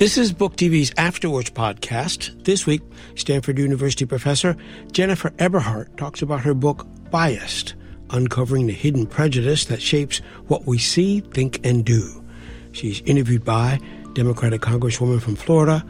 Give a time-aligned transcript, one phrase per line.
[0.00, 2.44] This is Book TV's After Words podcast.
[2.44, 2.80] This week,
[3.16, 4.56] Stanford University professor
[4.92, 7.74] Jennifer Eberhardt talks about her book, Biased
[8.08, 12.24] Uncovering the Hidden Prejudice That Shapes What We See, Think, and Do.
[12.72, 13.78] She's interviewed by
[14.14, 15.84] Democratic Congresswoman from Florida,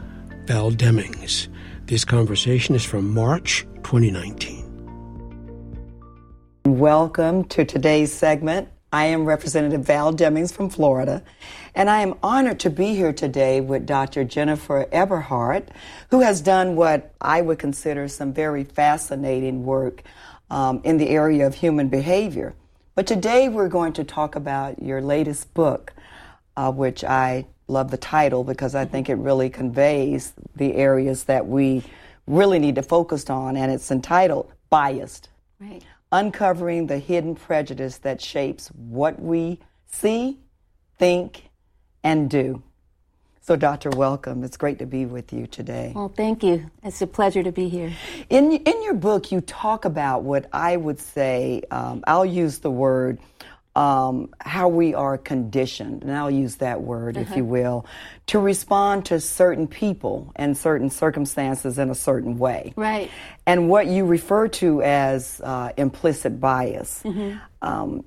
[0.45, 1.47] Val Demings.
[1.85, 4.67] This conversation is from March 2019.
[6.65, 8.67] Welcome to today's segment.
[8.93, 11.23] I am Representative Val Demings from Florida,
[11.73, 14.25] and I am honored to be here today with Dr.
[14.25, 15.69] Jennifer Eberhardt,
[16.09, 20.03] who has done what I would consider some very fascinating work
[20.49, 22.53] um, in the area of human behavior.
[22.93, 25.93] But today we're going to talk about your latest book,
[26.57, 31.47] uh, which I love the title because I think it really conveys the areas that
[31.47, 31.85] we
[32.27, 35.29] really need to focus on, and it's entitled Biased.
[35.61, 35.81] Right.
[36.11, 40.39] Uncovering the hidden prejudice that shapes what we see,
[40.97, 41.49] think,
[42.03, 42.61] and do.
[43.43, 44.43] So, Doctor, welcome.
[44.43, 45.93] It's great to be with you today.
[45.95, 46.69] Well, thank you.
[46.83, 47.91] It's a pleasure to be here.
[48.29, 52.69] In, in your book, you talk about what I would say, um, I'll use the
[52.71, 53.17] word
[53.75, 57.29] um, how we are conditioned, and I'll use that word, uh-huh.
[57.29, 57.85] if you will,
[58.27, 62.73] to respond to certain people and certain circumstances in a certain way.
[62.75, 63.09] Right.
[63.45, 67.01] And what you refer to as uh, implicit bias.
[67.03, 67.37] Mm-hmm.
[67.61, 68.03] Um,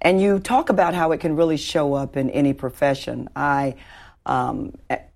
[0.00, 3.28] and you talk about how it can really show up in any profession.
[3.34, 3.76] I
[4.26, 4.74] um,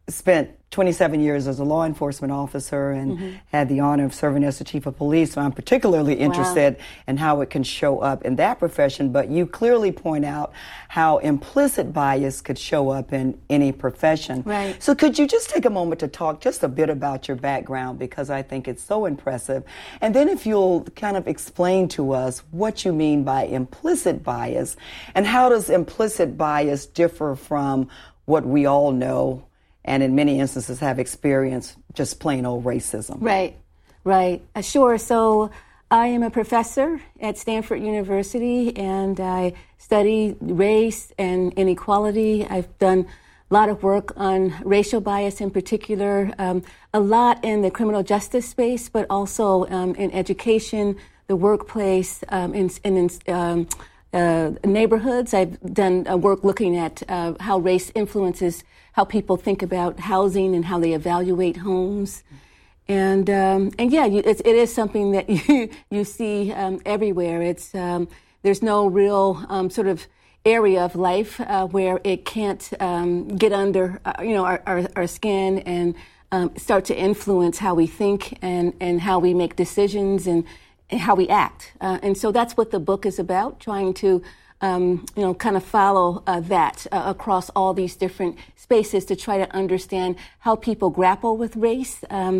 [0.08, 3.36] spent 27 years as a law enforcement officer and mm-hmm.
[3.52, 5.32] had the honor of serving as the chief of police.
[5.32, 6.84] So I'm particularly interested wow.
[7.06, 9.12] in how it can show up in that profession.
[9.12, 10.52] But you clearly point out
[10.88, 14.42] how implicit bias could show up in any profession.
[14.46, 14.82] Right.
[14.82, 17.98] So could you just take a moment to talk just a bit about your background
[17.98, 19.64] because I think it's so impressive.
[20.00, 24.76] And then if you'll kind of explain to us what you mean by implicit bias
[25.14, 27.88] and how does implicit bias differ from
[28.24, 29.44] what we all know
[29.84, 33.16] and in many instances have experienced just plain old racism.
[33.20, 33.56] Right,
[34.04, 34.42] right.
[34.54, 34.98] Uh, sure.
[34.98, 35.50] So
[35.90, 42.46] I am a professor at Stanford University and I study race and inequality.
[42.48, 43.06] I've done
[43.50, 46.62] a lot of work on racial bias in particular, um,
[46.94, 50.96] a lot in the criminal justice space, but also um, in education,
[51.26, 53.68] the workplace, um, in, in um,
[54.14, 55.34] uh, neighborhoods.
[55.34, 60.54] I've done uh, work looking at uh, how race influences how people think about housing
[60.54, 62.22] and how they evaluate homes.
[62.88, 67.42] And um, and yeah, you, it, it is something that you you see um, everywhere.
[67.42, 68.08] It's um,
[68.42, 70.06] there's no real um, sort of
[70.44, 74.86] area of life uh, where it can't um, get under uh, you know our, our,
[74.96, 75.94] our skin and
[76.56, 80.44] start to influence how we think and and how we make decisions and,
[80.90, 81.72] and how we act.
[81.80, 84.22] Uh, and so that's what the book is about, trying to
[84.62, 88.36] um, you know, kind of follow uh, that uh, across all these different
[88.72, 91.96] spaces to try to understand how people grapple with race.
[92.08, 92.36] Um,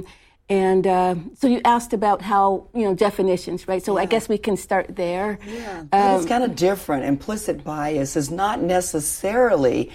[0.48, 3.84] and uh, so you asked about how, you know, definitions, right?
[3.84, 4.02] So yeah.
[4.02, 5.38] I guess we can start there.
[5.46, 7.04] Yeah, um, it's kind of different.
[7.04, 9.90] Implicit bias is not necessarily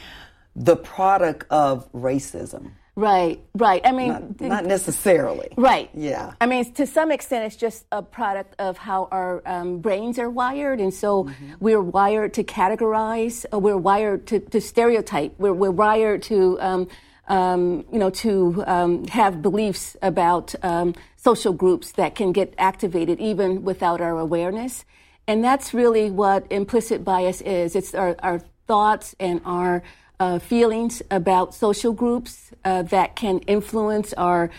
[0.56, 2.64] the product of racism.
[2.98, 3.80] Right, right.
[3.86, 5.50] I mean, not, not, necessarily.
[5.56, 5.92] Right.
[5.94, 6.34] Yeah.
[6.42, 10.32] I mean, to some extent, it's just a product of how our um, brains are
[10.32, 11.54] wired, and so mm-hmm.
[11.60, 13.46] we're wired to categorize.
[13.54, 15.36] Uh, we're wired to, to stereotype.
[15.38, 16.88] We're, we're wired to, um,
[17.28, 23.20] um, you know, to um, have beliefs about um, social groups that can get activated
[23.20, 24.86] even without our awareness,
[25.28, 27.76] and that's really what implicit bias is.
[27.76, 29.84] It's our, our thoughts and our
[30.20, 34.50] uh, feelings about social groups uh, that can influence our,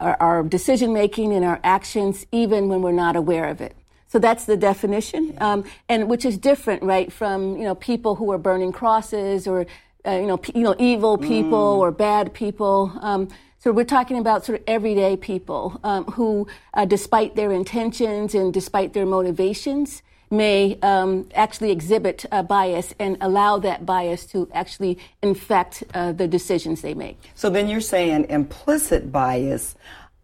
[0.00, 3.74] our, our decision making and our actions even when we're not aware of it.
[4.08, 8.32] So that's the definition, um, and which is different, right, from you know people who
[8.32, 9.66] are burning crosses or
[10.06, 11.80] uh, you know you know evil people mm.
[11.80, 12.90] or bad people.
[13.02, 13.28] Um,
[13.58, 18.54] so we're talking about sort of everyday people um, who, uh, despite their intentions and
[18.54, 24.98] despite their motivations, may um, actually exhibit a bias and allow that bias to actually
[25.22, 27.18] infect uh, the decisions they make.
[27.34, 29.74] So then you're saying implicit bias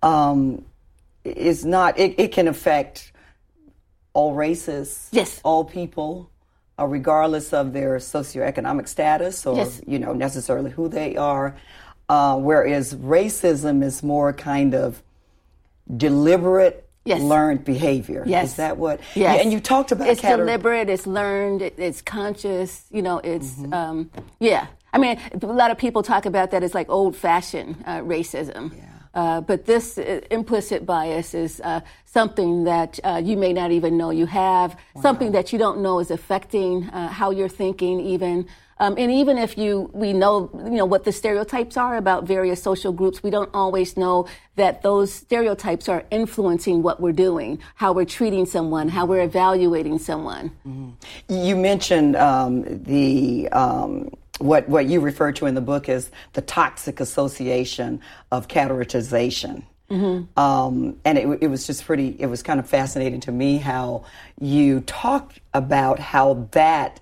[0.02, 0.64] um,
[1.24, 3.12] is not, it, it, can affect
[4.12, 5.40] all races, yes.
[5.42, 6.30] all people.
[6.76, 9.80] Uh, regardless of their socioeconomic status or yes.
[9.86, 11.56] you know necessarily who they are,
[12.08, 15.00] uh, whereas racism is more kind of
[15.96, 17.20] deliberate Yes.
[17.20, 18.24] learned behavior.
[18.26, 18.50] Yes.
[18.50, 19.00] Is that what?
[19.14, 19.16] Yes.
[19.16, 22.86] Yeah, and you talked about it's deliberate, it's learned, it's conscious.
[22.90, 23.74] You know, it's mm-hmm.
[23.74, 24.10] um,
[24.40, 24.68] yeah.
[24.92, 28.72] I mean, a lot of people talk about that as like old-fashioned uh, racism.
[28.74, 28.84] Yeah.
[29.12, 33.96] Uh, but this uh, implicit bias is uh, something that uh, you may not even
[33.96, 35.02] know you have, wow.
[35.02, 38.46] something that you don't know is affecting uh, how you're thinking, even.
[38.78, 42.62] Um, and even if you we know you know what the stereotypes are about various
[42.62, 44.26] social groups, we don't always know
[44.56, 49.98] that those stereotypes are influencing what we're doing, how we're treating someone, how we're evaluating
[49.98, 50.50] someone.
[50.66, 50.90] Mm-hmm.
[51.28, 56.42] You mentioned um, the um, what what you refer to in the book as the
[56.42, 58.00] toxic association
[58.30, 59.64] of categorization.
[59.90, 60.38] Mm-hmm.
[60.38, 64.04] Um, and it, it, was just pretty, it was kind of fascinating to me how
[64.40, 67.00] you talked about how that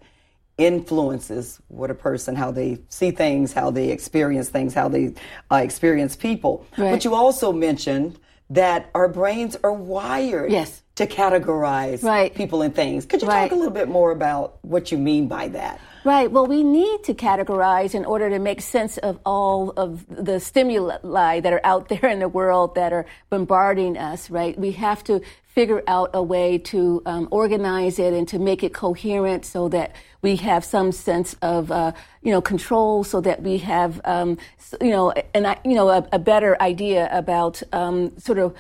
[0.59, 5.15] influences what a person, how they see things, how they experience things, how they
[5.51, 6.67] uh, experience people.
[6.77, 6.93] Right.
[6.93, 8.19] But you also mentioned
[8.51, 10.82] that our brains are wired yes.
[10.95, 12.35] To categorize right.
[12.35, 13.07] people and things.
[13.07, 13.49] Could you right.
[13.49, 15.81] talk a little bit more about what you mean by that?
[16.05, 16.31] Right.
[16.31, 21.41] Well, we need to categorize in order to make sense of all of the stimuli
[21.41, 24.59] that are out there in the world that are bombarding us, right?
[24.59, 25.23] We have to
[25.55, 29.95] figure out a way to um, organize it and to make it coherent so that
[30.23, 31.93] we have some sense of uh,
[32.23, 34.39] you know control so that we have um,
[34.81, 38.55] you know and you know a, a, better idea about um, sort of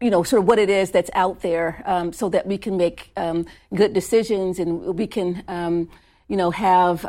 [0.00, 2.76] you know sort of what it is that's out there um, so that we can
[2.76, 5.88] make um, good decisions and we can um,
[6.28, 7.04] you know have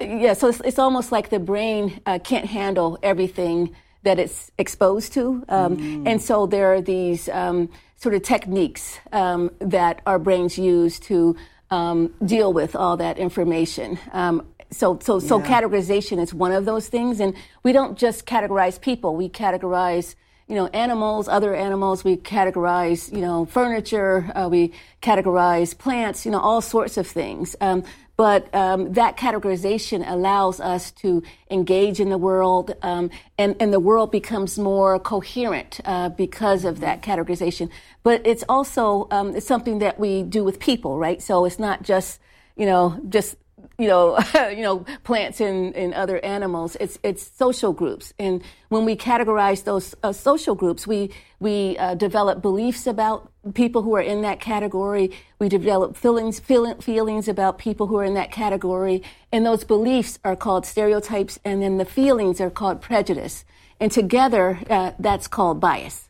[0.00, 3.74] yeah so it's, it's, almost like the brain uh, can't handle everything
[4.04, 5.44] that it's exposed to.
[5.48, 6.08] Um, mm.
[6.08, 11.36] And so there are these um, sort of techniques um, that our brains use to
[11.70, 13.98] um, deal with all that information.
[14.12, 15.46] Um, so, so, so yeah.
[15.46, 17.18] categorization is one of those things.
[17.18, 20.14] And we don't just categorize people, we categorize
[20.48, 22.04] you know, animals, other animals.
[22.04, 24.30] We categorize, you know, furniture.
[24.34, 26.24] Uh, we categorize plants.
[26.24, 27.56] You know, all sorts of things.
[27.60, 27.84] Um,
[28.16, 33.80] but um, that categorization allows us to engage in the world, um, and, and the
[33.80, 37.70] world becomes more coherent uh, because of that categorization.
[38.04, 41.20] But it's also um, it's something that we do with people, right?
[41.20, 42.20] So it's not just
[42.56, 43.36] you know just
[43.78, 44.18] you know,
[44.50, 46.76] you know, plants and, and other animals.
[46.80, 51.10] It's it's social groups, and when we categorize those uh, social groups, we
[51.40, 55.10] we uh, develop beliefs about people who are in that category.
[55.38, 60.18] We develop feelings feel, feelings about people who are in that category, and those beliefs
[60.24, 63.44] are called stereotypes, and then the feelings are called prejudice,
[63.80, 66.08] and together uh, that's called bias.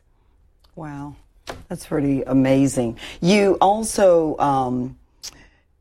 [0.75, 1.15] Wow,
[1.67, 2.99] that's pretty amazing.
[3.21, 4.37] You also.
[4.37, 4.97] Um,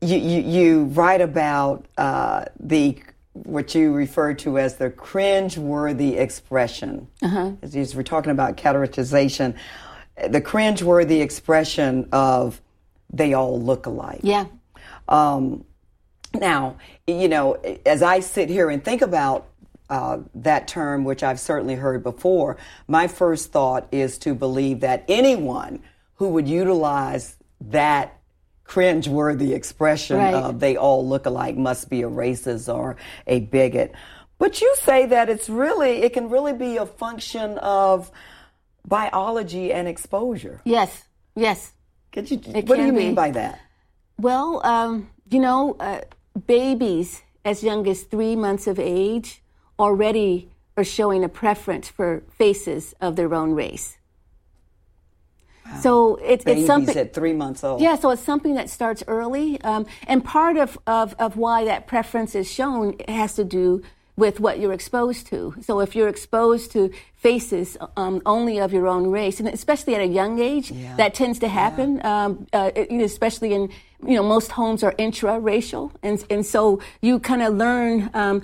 [0.05, 2.99] you, you, you write about uh, the
[3.33, 7.09] what you refer to as the cringe-worthy expression.
[7.21, 7.53] Uh-huh.
[7.63, 9.57] As we're talking about categorization,
[10.29, 12.61] the cringe-worthy expression of
[13.13, 14.21] they all look alike.
[14.23, 14.47] Yeah.
[15.09, 15.65] Um,
[16.33, 16.77] now,
[17.07, 17.55] you know,
[17.85, 19.49] as I sit here and think about
[19.91, 25.05] uh, that term, which I've certainly heard before, my first thought is to believe that
[25.09, 25.83] anyone
[26.15, 28.19] who would utilize that
[28.65, 30.35] cringe-worthy expression right.
[30.35, 32.97] of they all look alike must be a racist or
[33.27, 33.93] a bigot.
[34.39, 38.11] But you say that it's really, it can really be a function of
[38.87, 40.61] biology and exposure.
[40.65, 41.05] Yes,
[41.37, 41.73] yes.
[42.13, 43.61] Could you, what do you mean by that?
[44.19, 46.03] Well, um, you know, uh,
[46.47, 49.43] babies as young as three months of age
[49.79, 53.99] already are showing a preference for faces of their own race.
[55.81, 57.81] So it's, it's something at three months old.
[57.81, 61.87] Yeah, so it's something that starts early, um, and part of, of of why that
[61.87, 63.83] preference is shown has to do
[64.17, 65.55] with what you're exposed to.
[65.61, 70.01] So if you're exposed to faces um, only of your own race, and especially at
[70.01, 70.95] a young age, yeah.
[70.97, 71.97] that tends to happen.
[71.97, 72.25] Yeah.
[72.25, 73.71] Um, uh, especially in
[74.07, 78.11] you know most homes are intra-racial, and and so you kind of learn.
[78.15, 78.43] Um,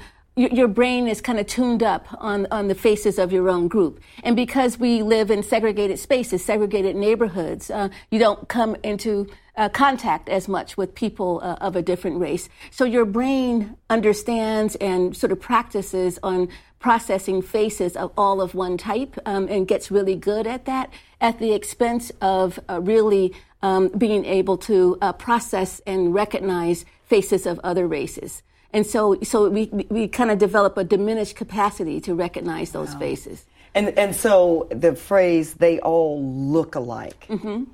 [0.49, 4.01] your brain is kind of tuned up on, on the faces of your own group.
[4.23, 9.69] And because we live in segregated spaces, segregated neighborhoods, uh, you don't come into uh,
[9.69, 12.49] contact as much with people uh, of a different race.
[12.71, 18.79] So your brain understands and sort of practices on processing faces of all of one
[18.79, 23.89] type um, and gets really good at that at the expense of uh, really um,
[23.89, 28.43] being able to uh, process and recognize faces of other races.
[28.73, 33.01] And so, so we, we kind of develop a diminished capacity to recognize those wow.
[33.01, 33.47] faces.
[33.75, 37.27] And, and so the phrase, they all look alike.
[37.29, 37.65] Mm-hmm.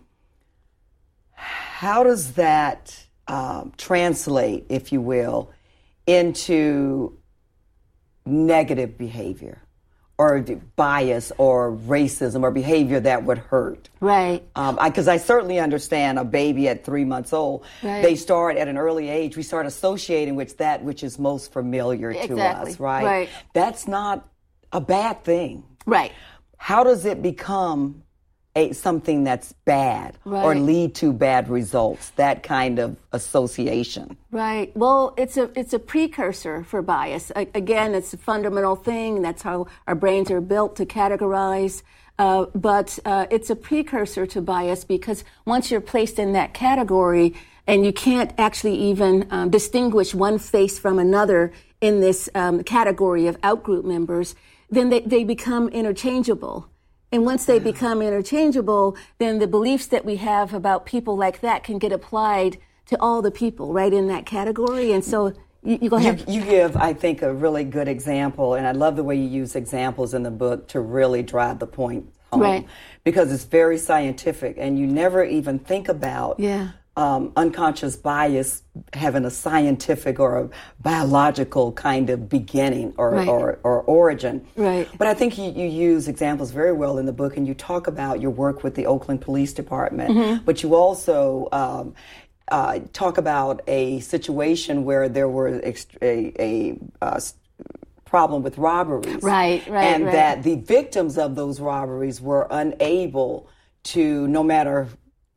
[1.32, 5.50] How does that um, translate, if you will,
[6.06, 7.18] into
[8.24, 9.62] negative behavior?
[10.18, 10.40] Or
[10.76, 13.90] bias or racism or behavior that would hurt.
[14.00, 14.42] Right.
[14.54, 17.64] Because um, I, I, certainly understand a baby at three months old.
[17.82, 18.02] Right.
[18.02, 19.36] They start at an early age.
[19.36, 22.36] We start associating with that which is most familiar exactly.
[22.36, 22.80] to us.
[22.80, 23.04] Right.
[23.04, 23.28] Right.
[23.52, 24.26] That's not
[24.72, 25.64] a bad thing.
[25.84, 26.12] Right.
[26.56, 28.02] How does it become
[28.56, 30.44] a, something that's bad right.
[30.44, 32.10] or lead to bad results?
[32.16, 34.16] That kind of association.
[34.32, 34.76] Right.
[34.76, 37.30] Well, it's a it's a precursor for bias.
[37.36, 39.22] I, again, it's a fundamental thing.
[39.22, 41.82] That's how our brains are built to categorize.
[42.18, 47.34] Uh, but uh, it's a precursor to bias because once you're placed in that category
[47.66, 53.26] and you can't actually even um, distinguish one face from another in this um, category
[53.26, 54.34] of outgroup members,
[54.70, 56.70] then they, they become interchangeable.
[57.12, 61.62] And once they become interchangeable, then the beliefs that we have about people like that
[61.62, 64.92] can get applied to all the people right in that category.
[64.92, 65.32] And so
[65.62, 66.24] you, you go ahead.
[66.28, 69.28] You, you, give, I think, a really good example, and I love the way you
[69.28, 72.42] use examples in the book to really drive the point home.
[72.42, 72.66] Right.
[73.04, 78.62] Because it's very scientific, and you never even think about yeah um, unconscious bias
[78.94, 80.50] having a scientific or a
[80.80, 83.28] biological kind of beginning or, right.
[83.28, 84.46] or, or, origin.
[84.56, 84.88] Right.
[84.96, 87.86] But I think you, you, use examples very well in the book, and you talk
[87.86, 90.44] about your work with the Oakland Police Department, mm-hmm.
[90.44, 91.94] but you also um,
[92.48, 97.20] uh, talk about a situation where there were a, a uh,
[98.06, 99.22] problem with robberies.
[99.22, 99.84] Right, right.
[99.84, 100.12] And right.
[100.12, 103.50] that the victims of those robberies were unable
[103.84, 104.88] to, no matter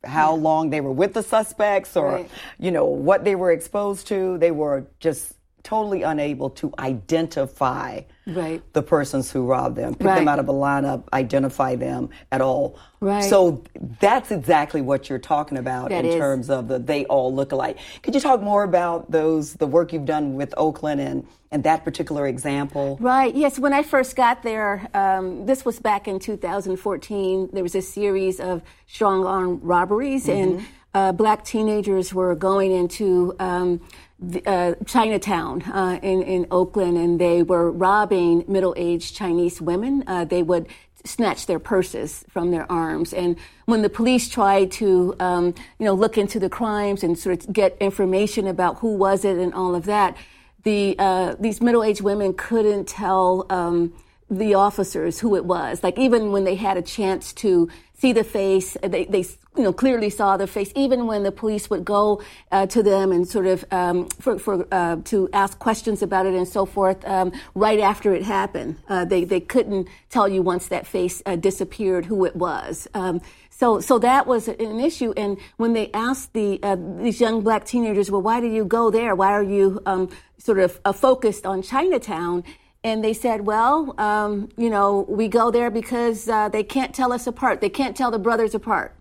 [0.04, 0.42] how yeah.
[0.42, 2.30] long they were with the suspects or right.
[2.58, 8.62] you know what they were exposed to they were just totally unable to identify right.
[8.72, 10.18] the persons who robbed them pick right.
[10.18, 13.24] them out of a lineup identify them at all right.
[13.24, 13.62] so
[14.00, 16.16] that's exactly what you're talking about that in is.
[16.16, 19.92] terms of the they all look alike could you talk more about those the work
[19.92, 22.96] you've done with oakland and and that particular example?
[23.00, 23.34] Right.
[23.34, 23.58] Yes.
[23.58, 27.50] When I first got there, um, this was back in 2014.
[27.52, 30.58] There was a series of strong arm robberies, mm-hmm.
[30.58, 33.80] and uh, black teenagers were going into um,
[34.20, 40.04] the, uh, Chinatown uh, in in Oakland, and they were robbing middle aged Chinese women.
[40.06, 40.68] Uh, they would
[41.04, 43.12] snatch their purses from their arms.
[43.12, 47.42] And when the police tried to, um, you know, look into the crimes and sort
[47.42, 50.16] of get information about who was it and all of that,
[50.62, 53.94] the uh, these middle aged women couldn't tell um,
[54.30, 55.82] the officers who it was.
[55.82, 57.68] Like even when they had a chance to
[58.00, 59.24] see the face, they, they
[59.56, 60.72] you know clearly saw the face.
[60.74, 64.66] Even when the police would go uh, to them and sort of um, for, for
[64.72, 69.04] uh, to ask questions about it and so forth, um, right after it happened, uh,
[69.04, 72.88] they they couldn't tell you once that face uh, disappeared who it was.
[72.94, 75.12] Um, so, so that was an issue.
[75.18, 78.90] And when they asked the uh, these young black teenagers, well, why do you go
[78.90, 79.14] there?
[79.14, 82.44] Why are you um, sort of uh, focused on Chinatown?
[82.82, 87.12] And they said, well, um, you know, we go there because uh, they can't tell
[87.12, 87.60] us apart.
[87.60, 88.94] They can't tell the brothers apart.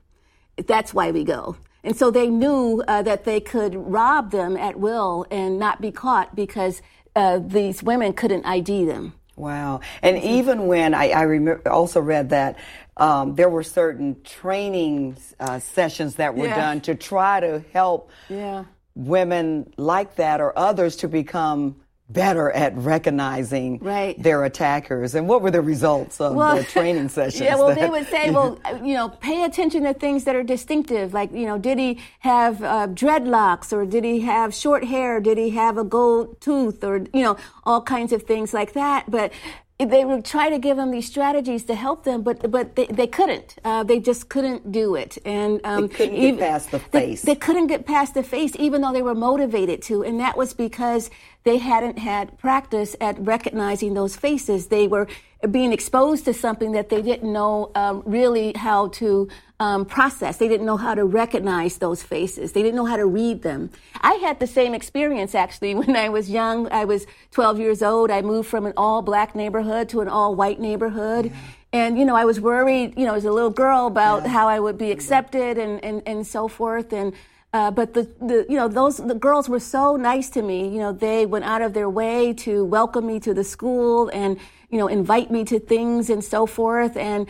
[0.57, 1.55] That's why we go.
[1.83, 5.91] And so they knew uh, that they could rob them at will and not be
[5.91, 6.81] caught because
[7.15, 9.13] uh, these women couldn't ID them.
[9.37, 9.79] Wow.
[10.01, 12.57] And even when I, I remember, also read that
[12.97, 16.57] um, there were certain training uh, sessions that were yeah.
[16.57, 18.65] done to try to help yeah.
[18.95, 21.77] women like that or others to become
[22.09, 24.21] better at recognizing right.
[24.21, 25.13] their attackers.
[25.15, 27.41] And what were the results of well, the training sessions?
[27.41, 30.43] Yeah, well, that, they would say, well, you know, pay attention to things that are
[30.43, 31.13] distinctive.
[31.13, 35.19] Like, you know, did he have uh, dreadlocks or did he have short hair?
[35.19, 39.09] Did he have a gold tooth or, you know, all kinds of things like that.
[39.09, 39.31] But
[39.79, 43.07] they would try to give them these strategies to help them, but but they, they
[43.07, 43.55] couldn't.
[43.63, 47.21] Uh, they just couldn't do it, and um, they couldn't even, get past the face.
[47.21, 50.35] They, they, couldn't get past the face, even though they were motivated to, and that
[50.35, 51.09] was because
[51.45, 54.67] they hadn't had practice at recognizing those faces.
[54.67, 55.07] They were
[55.47, 59.29] being exposed to something that they didn't know um, really how to
[59.59, 60.37] um, process.
[60.37, 62.51] They didn't know how to recognize those faces.
[62.51, 63.69] They didn't know how to read them.
[64.01, 66.69] I had the same experience actually when I was young.
[66.71, 68.11] I was 12 years old.
[68.11, 71.27] I moved from an all black neighborhood to an all white neighborhood.
[71.27, 71.31] Yeah.
[71.71, 74.29] And, you know, I was worried, you know, as a little girl about yeah.
[74.29, 76.91] how I would be accepted and, and, and so forth.
[76.91, 77.13] And,
[77.53, 80.67] uh, but the, the, you know, those, the girls were so nice to me.
[80.67, 84.37] You know, they went out of their way to welcome me to the school and,
[84.69, 86.95] you know, invite me to things and so forth.
[86.97, 87.27] And,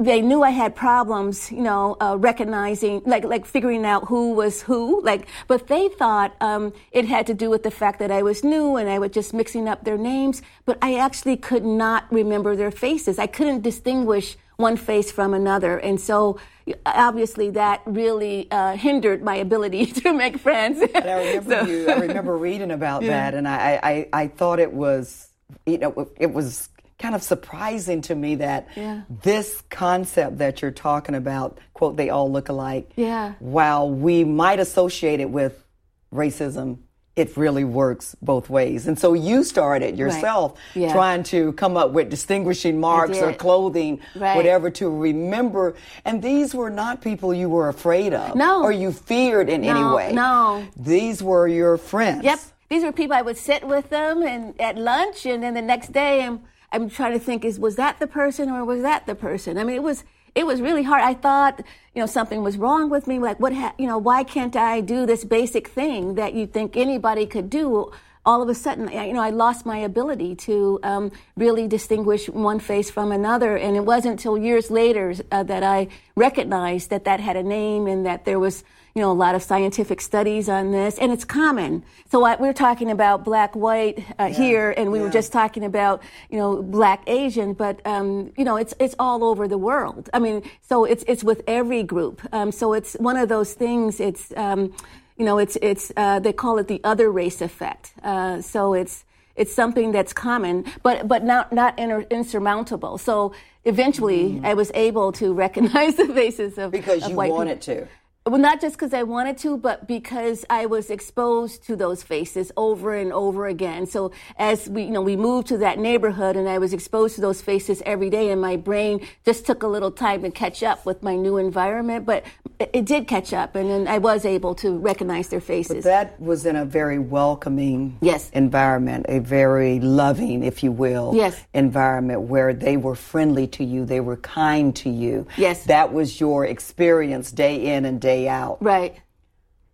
[0.00, 4.62] they knew I had problems, you know, uh, recognizing, like, like figuring out who was
[4.62, 8.22] who, like, but they thought um, it had to do with the fact that I
[8.22, 10.40] was new and I was just mixing up their names.
[10.66, 13.18] But I actually could not remember their faces.
[13.18, 16.38] I couldn't distinguish one face from another, and so
[16.84, 20.80] obviously that really uh, hindered my ability to make friends.
[20.94, 21.66] I remember so.
[21.66, 21.90] you.
[21.90, 23.08] I remember reading about yeah.
[23.08, 25.28] that, and I, I, I thought it was,
[25.66, 26.68] you know, it was
[26.98, 29.02] kind of surprising to me that yeah.
[29.22, 32.90] this concept that you're talking about, quote, they all look alike.
[32.96, 33.34] Yeah.
[33.38, 35.64] While we might associate it with
[36.12, 36.78] racism,
[37.14, 38.86] it really works both ways.
[38.86, 40.82] And so you started yourself Right.
[40.82, 40.92] Yeah.
[40.92, 44.36] trying to come up with distinguishing marks or clothing, Right.
[44.36, 45.74] whatever to remember.
[46.04, 48.62] And these were not people you were afraid of No.
[48.62, 50.12] or you feared in any way.
[50.12, 50.64] no.
[50.76, 52.22] These were your friends.
[52.24, 52.38] Yep.
[52.68, 55.90] These were people I would sit with them and at lunch, and then the next
[55.92, 56.40] day I'm
[56.72, 59.58] I'm trying to think is was that the person or was that the person?
[59.58, 61.02] I mean, it was it was really hard.
[61.02, 61.60] I thought
[61.94, 63.18] you know something was wrong with me.
[63.18, 66.76] Like what ha- you know why can't I do this basic thing that you think
[66.76, 67.92] anybody could do?
[68.26, 72.58] All of a sudden, you know, I lost my ability to um, really distinguish one
[72.58, 77.20] face from another, and it wasn't until years later uh, that I recognized that that
[77.20, 78.64] had a name and that there was
[78.94, 81.84] you know, a lot of scientific studies on this, and it's common.
[82.10, 86.02] So I, we're talking about black, white uh, here, and we were just talking about,
[86.30, 90.08] you know, black, Asian, but um, you know, it's it's all over the world.
[90.12, 92.22] I mean, so it's it's with every group.
[92.32, 94.00] Um, so it's one of those things.
[94.00, 94.72] It's um,
[95.16, 97.92] you know, it's it's uh, they call it the other race effect.
[98.02, 99.04] Uh, so it's
[99.36, 102.98] it's something that's common, but but not not inter- insurmountable.
[102.98, 103.32] So
[103.64, 107.84] eventually, I was able to recognize the faces of Because of you white wanted people.
[107.84, 107.88] to.
[108.28, 112.52] Well, not just because I wanted to, but because I was exposed to those faces
[112.58, 113.86] over and over again.
[113.86, 117.22] So as we, you know, we moved to that neighborhood, and I was exposed to
[117.22, 120.84] those faces every day, and my brain just took a little time to catch up
[120.84, 122.04] with my new environment.
[122.04, 122.24] But
[122.58, 125.84] it, it did catch up, and then I was able to recognize their faces.
[125.84, 128.28] That was in a very welcoming Yes.
[128.34, 131.46] environment, a very loving, if you will, Yes.
[131.54, 135.26] environment where they were friendly to you, they were kind to you.
[135.38, 135.64] Yes.
[135.64, 138.56] That was your experience day in and day out.
[138.62, 138.96] right,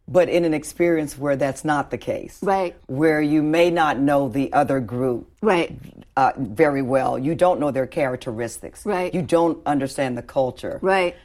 [0.08, 2.38] But in an experience where that's not the case.
[2.42, 2.76] Right.
[2.88, 5.72] Where you may not know the other group right,
[6.16, 7.18] uh, very well.
[7.18, 8.84] You don't know their characteristics.
[8.84, 9.14] Right.
[9.14, 10.78] You don't understand the culture.
[10.82, 11.16] right.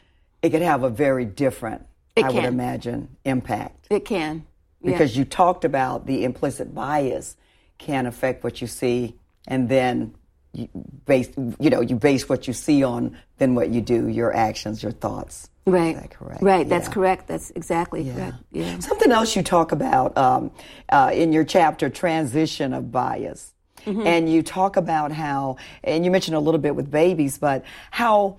[0.42, 1.86] It could have a very different,
[2.16, 3.88] It I would imagine, impact.
[3.90, 4.46] It can.
[4.82, 4.92] Yeah.
[4.92, 7.36] because you talked about the implicit bias
[7.78, 10.16] can affect what you see and then
[10.54, 10.70] you
[11.06, 14.82] base you know you base what you see on then what you do your actions
[14.82, 16.42] your thoughts right, Is that correct?
[16.42, 16.68] right.
[16.70, 17.28] That's correct.
[17.28, 18.36] That's exactly correct.
[18.52, 18.80] Yeah.
[18.80, 20.52] something else you talk about um,
[20.90, 23.54] uh, in your chapter transition of bias
[23.86, 24.06] Mm-hmm.
[24.06, 28.38] and you talk about how and you mentioned a little bit with babies but how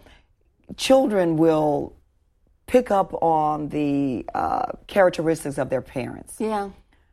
[0.76, 1.94] children will
[2.66, 6.70] pick up on the uh, characteristics of their parents Yeah.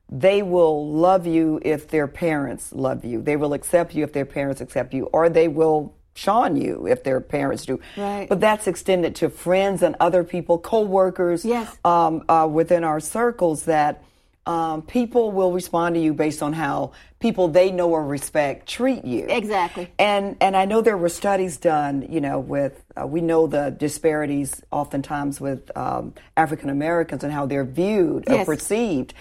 [0.09, 3.21] they will love you if their parents love you.
[3.21, 7.03] They will accept you if their parents accept you, or they will shun you if
[7.03, 7.79] their parents do.
[7.95, 8.27] Right.
[8.27, 11.77] But that's extended to friends and other people, co-workers, Yes.
[11.85, 14.03] um, uh, within our circles that
[14.47, 19.03] um, people will respond to you based on how people they know or respect treat
[19.03, 19.25] you.
[19.27, 19.91] Exactly.
[19.99, 23.71] And and I know there were studies done, you know, with uh, we know the
[23.71, 29.13] disparities oftentimes with um, African Americans and how they're viewed or perceived.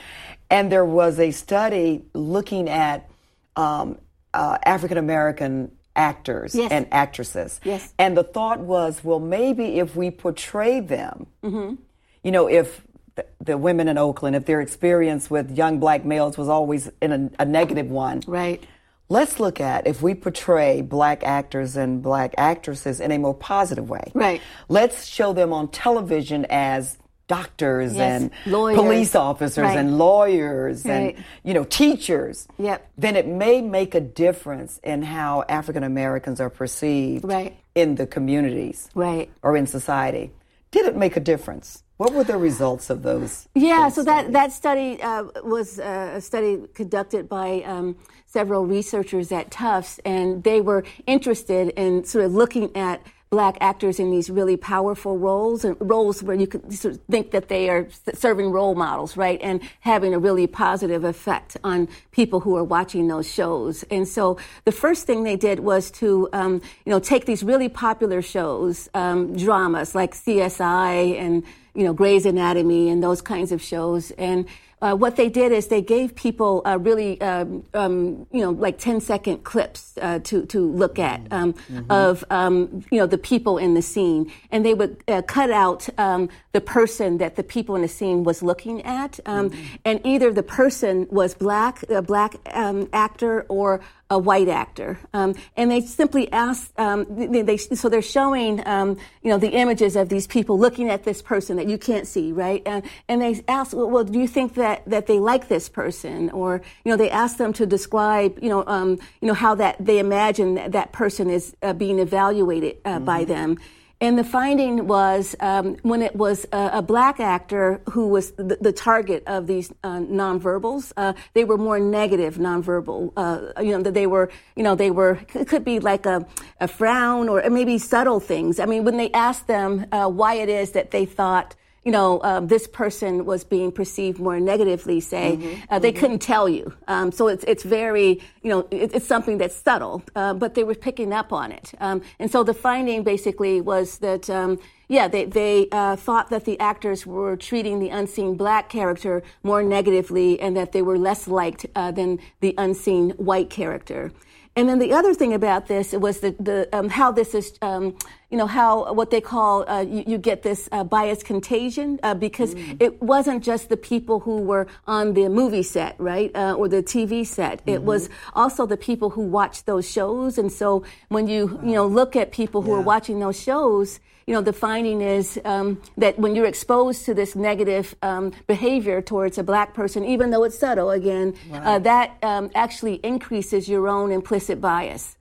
[0.49, 3.11] And there was a study looking at
[3.57, 3.99] um,
[4.33, 6.71] uh, African American actors Yes.
[6.71, 7.61] and actresses.
[7.65, 7.93] Yes.
[7.99, 11.75] And the thought was, well, maybe if we portray them, Mm-hmm.
[12.23, 12.83] you know, if
[13.17, 17.13] the, the women in Oakland, if their experience with young black males was always in
[17.39, 18.63] a, a negative one, Right.
[19.09, 23.89] Let's look at if we portray black actors and black actresses in a more positive
[23.89, 24.11] way.
[24.15, 24.41] Right.
[24.69, 28.79] Let's show them on television as doctors Yes, and lawyers.
[28.79, 29.77] police officers Right.
[29.79, 31.15] and lawyers Right.
[31.17, 32.47] and you know teachers.
[32.59, 32.87] Yep.
[32.99, 37.57] Then it may make a difference in how African Americans are perceived Right.
[37.75, 39.29] in the communities Right.
[39.43, 40.31] or in society.
[40.71, 41.83] Did it make a difference?
[41.97, 43.49] What were the results of those?
[43.55, 48.67] Yeah, those so that, that study uh, was uh, a study conducted by um, several
[48.67, 54.11] researchers at Tufts, and they were interested in sort of looking at black actors in
[54.11, 57.89] these really powerful roles and roles where you could sort of think that they are
[58.15, 63.09] serving role models, right, and having a really positive effect on people who are watching
[63.09, 63.83] those shows.
[63.91, 67.69] And so the first thing they did was to, um, you know, take these really
[67.69, 71.43] popular shows, um, dramas like CSI and
[71.77, 74.11] you know, Grey's Anatomy and those kinds of shows.
[74.13, 74.47] And
[74.83, 78.79] uh, what they did is they gave people uh, really, um, um, you know, like
[78.79, 81.55] 10 second clips uh, to, to look at um,
[81.89, 84.31] of, um, you know, the people in the scene.
[84.51, 88.23] And they would uh, cut out um, the person that the people in the scene
[88.23, 89.19] was looking at.
[89.25, 89.51] Um,
[89.85, 94.99] And either the person was black, a black um, actor, or a white actor.
[95.13, 99.51] Um, and they simply asked, um, they, they, so they're showing, um, you know, the
[99.51, 102.63] images of these people looking at this person that you can't see, right?
[102.67, 106.31] And, and they asked, well, well, do you think that, that they like this person?
[106.31, 109.77] Or, you know, they asked them to describe, you know, um, you know, how that
[109.81, 113.59] they imagine that, that person is uh, being evaluated uh, by them.
[113.99, 118.59] And the finding was um, when it was a, a, black actor who was the,
[118.61, 123.13] the target of these uh, nonverbals, uh, they were more negative nonverbal.
[123.17, 126.27] Uh, you know, that they were, you know, they were, it could be like a,
[126.61, 128.61] a frown or maybe subtle things.
[128.61, 131.55] I mean, when they asked them uh, why it is that they thought,
[131.87, 135.63] you know, um, this person was being perceived more negatively, say, mm-hmm.
[135.71, 136.01] uh, they mm-hmm.
[136.01, 136.75] couldn't tell you.
[136.89, 140.65] Um, so it's, it's very, you know, it, it's something that's subtle, uh, but they
[140.65, 141.75] were picking up on it.
[141.79, 146.45] Um, and so the finding basically was that, um, yeah, they, they uh, thought that
[146.45, 151.29] the actors were treating the unseen black character more negatively and that they were less
[151.29, 154.11] liked uh, than the unseen white character.
[154.57, 157.97] And then the other thing about this was the, the um, how this is, um,
[158.31, 162.15] you know, how what they call uh, you, you, get this uh, bias contagion uh,
[162.15, 162.77] because mm.
[162.81, 166.83] it wasn't just the people who were on the movie set, right, uh, or the
[166.83, 167.61] TV set.
[167.61, 167.71] Mm-hmm.
[167.71, 170.39] It was also the people who watched those shows.
[170.39, 172.79] And so when you you know look at people who yeah.
[172.79, 177.15] are watching those shows, you know, the finding is um, that when you're exposed to
[177.15, 181.67] this negative um, behavior towards a black person, even though it's subtle, again, uh, right.
[181.67, 185.17] uh, that um, actually increases your own implicit bias.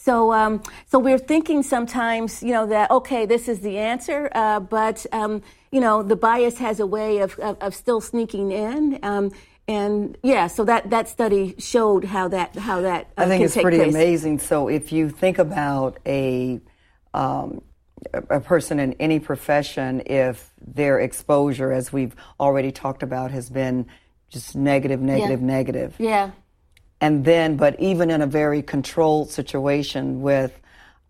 [0.00, 4.60] So, um, so we're thinking sometimes, you know, that okay, this is the answer, uh,
[4.60, 9.00] but um, you know, the bias has a way of of, of still sneaking in.
[9.02, 9.32] Um,
[9.66, 13.56] and yeah, so that, that study showed how that how that uh, I think it's
[13.56, 13.92] pretty place.
[13.92, 14.38] amazing.
[14.38, 16.60] So if you think about a
[17.12, 17.60] um,
[18.30, 23.86] a person in any profession if their exposure, as we've already talked about, has been
[24.28, 25.46] just negative, negative, yeah.
[25.46, 25.94] negative.
[25.98, 26.30] Yeah.
[27.00, 30.58] And then, but even in a very controlled situation with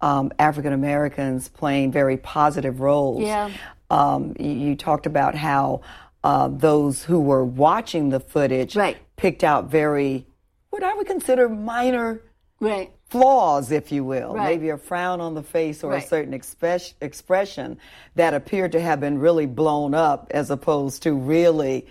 [0.00, 3.50] um, African Americans playing very positive roles, yeah.
[3.90, 5.80] Um, you, you, talked about how
[6.22, 8.98] uh, those who were watching the footage right.
[9.16, 10.26] picked out very,
[10.68, 12.20] what I would consider minor
[12.60, 14.50] right flaws, if you will, right.
[14.50, 17.78] maybe a frown on the face or a certain express, expression
[18.14, 21.86] that appeared to have been really blown up as opposed to really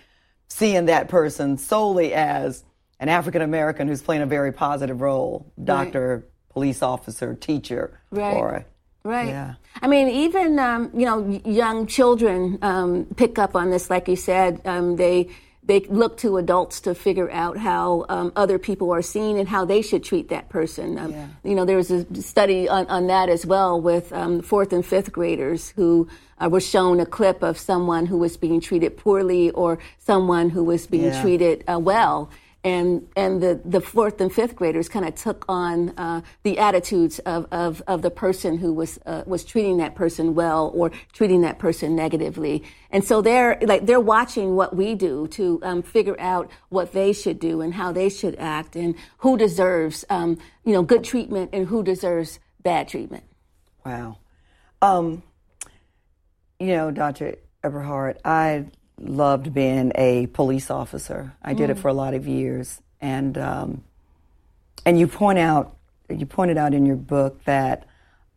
[0.47, 2.63] seeing that person solely as
[2.99, 6.53] an African American who's playing a very positive role, doctor, right.
[6.53, 8.65] police officer, teacher, or
[9.03, 9.29] Right.
[9.29, 9.53] Yeah.
[9.81, 14.17] I mean, even um, you know, young children um, pick up on this, like you
[14.17, 14.61] said.
[14.65, 15.29] Um, they
[15.63, 19.65] they look to adults to figure out how um, other people are seen and how
[19.65, 20.97] they should treat that person.
[20.97, 21.27] Um, yeah.
[21.43, 24.85] You know, there was a study on, on that as well with um, fourth and
[24.85, 26.07] fifth graders who
[26.39, 30.63] uh, were shown a clip of someone who was being treated poorly or someone who
[30.63, 31.21] was being yeah.
[31.21, 32.29] treated uh, well
[32.63, 37.19] and and the, the fourth and fifth graders kind of took on uh, the attitudes
[37.19, 41.41] of, of, of the person who was uh, was treating that person well or treating
[41.41, 46.19] that person negatively, and so they're like they're watching what we do to um, figure
[46.19, 50.73] out what they should do and how they should act and who deserves um, you
[50.73, 53.23] know good treatment and who deserves bad treatment.
[53.85, 54.17] Wow,
[54.81, 55.23] um,
[56.59, 57.35] you know, Dr.
[57.63, 58.65] Eberhardt, I
[58.99, 61.33] loved being a police officer.
[61.41, 61.73] I did mm.
[61.73, 63.83] it for a lot of years, and um,
[64.85, 65.75] and you point out
[66.09, 67.87] you pointed out in your book that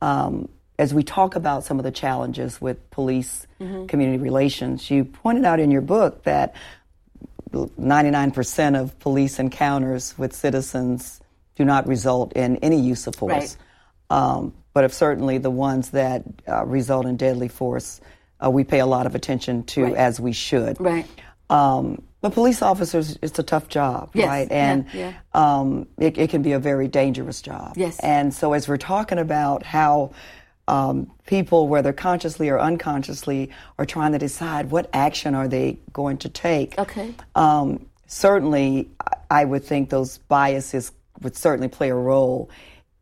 [0.01, 3.87] um, as we talk about some of the challenges with police mm-hmm.
[3.87, 6.55] community relations, you pointed out in your book that
[7.53, 11.21] 99% of police encounters with citizens
[11.57, 13.57] do not result in any use of force.
[14.11, 14.17] Right.
[14.17, 18.01] Um, but if certainly the ones that uh, result in deadly force
[18.45, 19.95] uh, we pay a lot of attention to right.
[19.95, 20.81] as we should.
[20.81, 21.07] Right.
[21.49, 24.29] Um, but police officers, it's a tough job, yes.
[24.29, 24.53] right?
[24.53, 25.15] And yeah, yeah.
[25.33, 27.75] Um, it, it, can be a very dangerous job.
[27.77, 27.99] Yes.
[28.01, 30.13] And so as we're talking about how
[30.69, 36.19] um, people, whether consciously or unconsciously, are trying to decide what action are they going
[36.19, 36.79] to take.
[36.79, 37.15] Okay.
[37.35, 38.91] Um, certainly,
[39.31, 42.51] I would think those biases would certainly play a role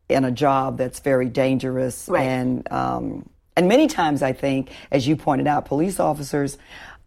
[0.07, 2.23] in a job that's very dangerous right.
[2.23, 6.57] and um, and many times, I think, as you pointed out, police officers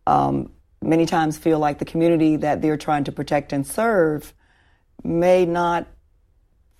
[0.07, 4.35] um, many times feel like the community that they're trying to protect and serve
[5.03, 5.87] may not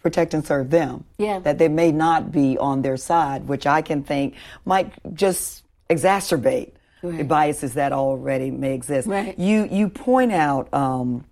[0.01, 1.05] protect and serve them.
[1.17, 1.39] Yeah.
[1.39, 4.35] That they may not be on their side, which I can think
[4.67, 7.17] might just exacerbate right.
[7.17, 9.09] the biases that already may exist.
[9.09, 9.39] Right.
[9.39, 11.25] You you point out um,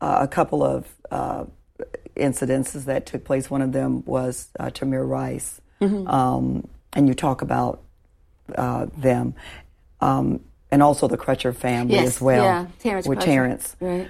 [0.00, 1.44] uh, a couple of uh,
[2.16, 3.50] incidences that took place.
[3.50, 5.60] One of them was uh, Tamir Rice.
[5.82, 6.08] Mm-hmm.
[6.08, 7.82] Um, and you talk about
[8.54, 9.34] uh, them,
[10.00, 13.24] um, and also the Crutcher family yes, as well, yeah, Terrence with Crutcher.
[13.24, 13.76] Terrence.
[13.80, 14.08] Right.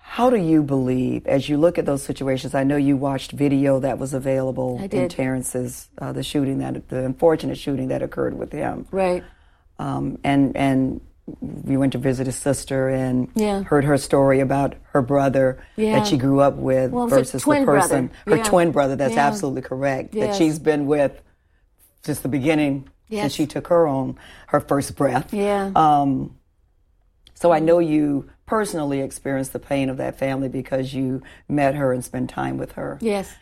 [0.00, 2.54] How do you believe, as you look at those situations?
[2.54, 7.04] I know you watched video that was available in Terrence's uh, the shooting that the
[7.04, 8.86] unfortunate shooting that occurred with him.
[8.90, 9.24] Right.
[9.78, 11.00] Um, and and
[11.40, 13.62] we went to visit his sister and yeah.
[13.62, 15.98] heard her story about her brother yeah.
[15.98, 17.64] that she grew up with well, versus the person,
[18.08, 18.10] brother.
[18.26, 18.42] her yeah.
[18.42, 18.96] twin brother.
[18.96, 20.14] That's absolutely correct.
[20.14, 20.26] Yes.
[20.26, 21.22] That she's been with
[22.04, 23.22] since the beginning, Yes.
[23.24, 24.16] since she took her own
[24.48, 25.32] her first breath.
[25.34, 25.70] Yeah.
[25.76, 26.36] Um,
[27.34, 31.92] so I know you personally experienced the pain of that family because you met her
[31.92, 32.98] and spent time with her.
[33.00, 33.32] yes.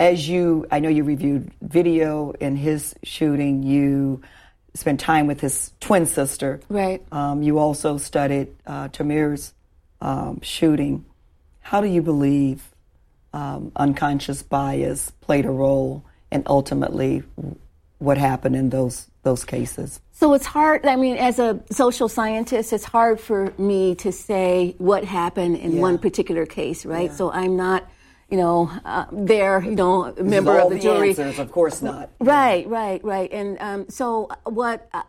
[0.00, 3.62] As you, I know you reviewed video in his shooting.
[3.62, 4.22] You
[4.74, 6.60] spent time with his twin sister.
[6.68, 7.00] Right.
[7.12, 9.54] Um, you also studied uh, Tamir's
[10.00, 11.04] um, shooting.
[11.60, 12.74] How do you believe
[13.32, 17.22] um, unconscious bias played a role in ultimately
[18.04, 20.00] what happened in those those cases?
[20.12, 20.84] So it's hard.
[20.86, 25.72] I mean, as a social scientist, it's hard for me to say what happened in
[25.72, 25.80] Yeah.
[25.80, 27.10] one particular case, right?
[27.12, 27.88] So I'm not,
[28.30, 31.08] you know, uh, there, you know, a member of the, the jury.
[31.10, 32.10] answers, of course not.
[32.20, 33.32] Right, right, right.
[33.32, 35.02] And um, so what uh,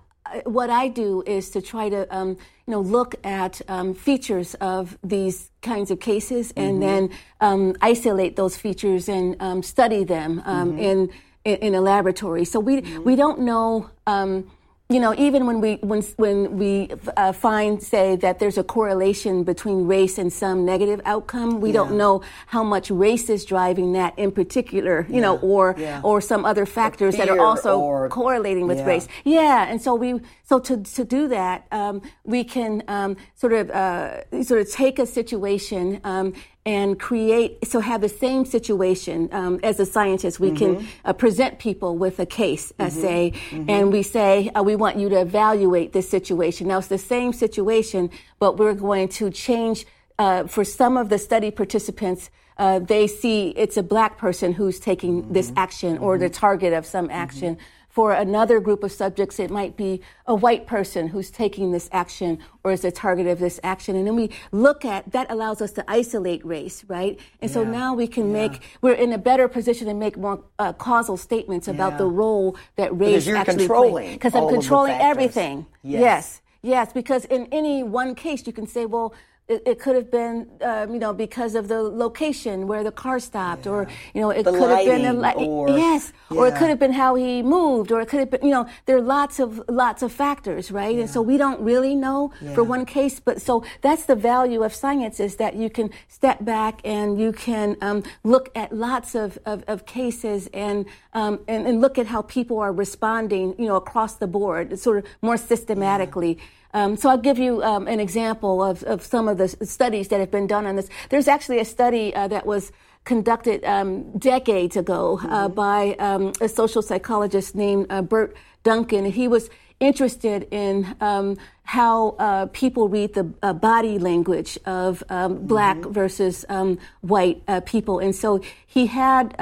[0.46, 2.30] what I do is to try to um,
[2.66, 7.10] you know look at um, features of these kinds of cases and then
[7.42, 11.10] um, isolate those features and um, study them um, in,
[11.46, 12.44] in in a laboratory.
[12.44, 13.90] So we we don't know.
[14.08, 14.52] Um,
[14.88, 19.44] you know, even when we when when we uh, find, say, that there's a correlation
[19.44, 24.14] between race and some negative outcome, we don't know how much race is driving that
[24.20, 25.08] in particular.
[25.10, 26.02] You know, or Yeah.
[26.04, 28.86] or some other factors that are also or- correlating with Yeah.
[28.94, 29.08] race.
[29.24, 33.70] Yeah, and so we so to to do that, um, we can um, sort of
[33.72, 36.00] uh, sort of take a situation.
[36.04, 36.34] Um,
[36.68, 40.40] and create so have the same situation um, as a scientist.
[40.40, 40.80] We Mm-hmm.
[40.80, 43.34] can uh, present people with a case uh, say
[43.68, 46.68] and we say uh, we want you to evaluate this situation.
[46.68, 49.86] Now it's the same situation but we're going to change
[50.18, 54.80] uh, for some of the study participants uh, they see it's a black person who's
[54.80, 57.58] taking this action or the target of some action
[57.96, 62.38] for another group of subjects, it might be a white person who's taking this action
[62.62, 63.96] or is the target of this action.
[63.96, 67.18] And then we look at that allows us to isolate race, right?
[67.42, 70.74] And so now we can make, we're in a better position to make more uh,
[70.74, 72.00] causal statements about Yeah.
[72.00, 75.66] the role that race you're actually controlling Because I'm controlling everything.
[75.82, 76.02] Yes.
[76.02, 76.42] yes.
[76.64, 79.14] Yes, because in any one case, you can say, well,
[79.48, 83.20] it, it could have been, um, you know, because of the location where the car
[83.20, 86.48] stopped, or you know, it The could have been a lighting, li- or- yes, or
[86.48, 88.98] it could have been how he moved, or it could have been, you know, there
[88.98, 90.98] are lots of lots of factors, right?
[90.98, 94.74] And so we don't really know for one case, but so that's the value of
[94.74, 99.38] science is that you can step back and you can um, look at lots of,
[99.46, 103.76] of, of cases and, um, and and look at how people are responding, you know,
[103.76, 106.40] across the board, sort of more systematically.
[106.76, 110.20] Um, so I'll give you um, an example of, of some of the studies that
[110.20, 110.90] have been done on this.
[111.10, 112.74] There's actually a study uh, that was
[113.06, 119.06] conducted um, decades ago uh, by um, a social psychologist named uh, Birt Duncan.
[119.06, 125.48] He was interested in um, how uh, people read the uh, body language of um,
[125.48, 129.34] black versus um, white uh, people, and so he had.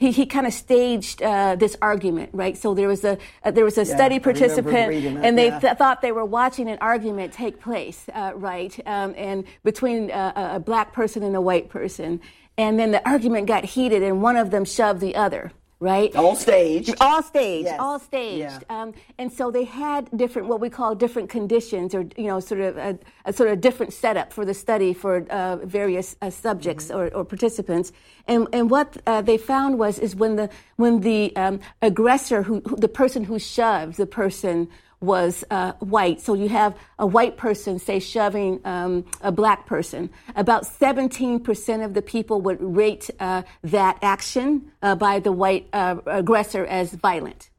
[0.00, 2.56] He, he kind of staged uh, this argument, right?
[2.56, 5.60] So there was a uh, there was a Yeah, study participant, and they yeah.
[5.60, 8.74] th- thought they were watching an argument take place, uh, right?
[8.86, 12.20] Um, and between uh, a black person and a white person,
[12.56, 16.14] and then the argument got heated, and one of them shoved the other, right?
[16.14, 16.94] All staged.
[17.00, 17.80] All staged, Yes.
[17.80, 18.64] all staged.
[18.68, 18.82] Yeah.
[18.82, 22.60] Um, and so they had different, what we call different conditions, or you know, sort
[22.60, 26.88] of a, a sort of different setup for the study for uh, various uh, subjects
[26.88, 26.98] Mm-hmm.
[26.98, 27.92] or, or participants.
[28.28, 32.60] And and what uh, they found was is when the when the um, aggressor, who,
[32.68, 34.68] who the person who shoves the person
[35.00, 36.20] was uh, white.
[36.20, 40.10] So you have a white person, say, shoving um, a black person.
[40.36, 45.96] About 17% of the people would rate uh, that action uh, by the white uh,
[46.06, 47.50] aggressor as violent.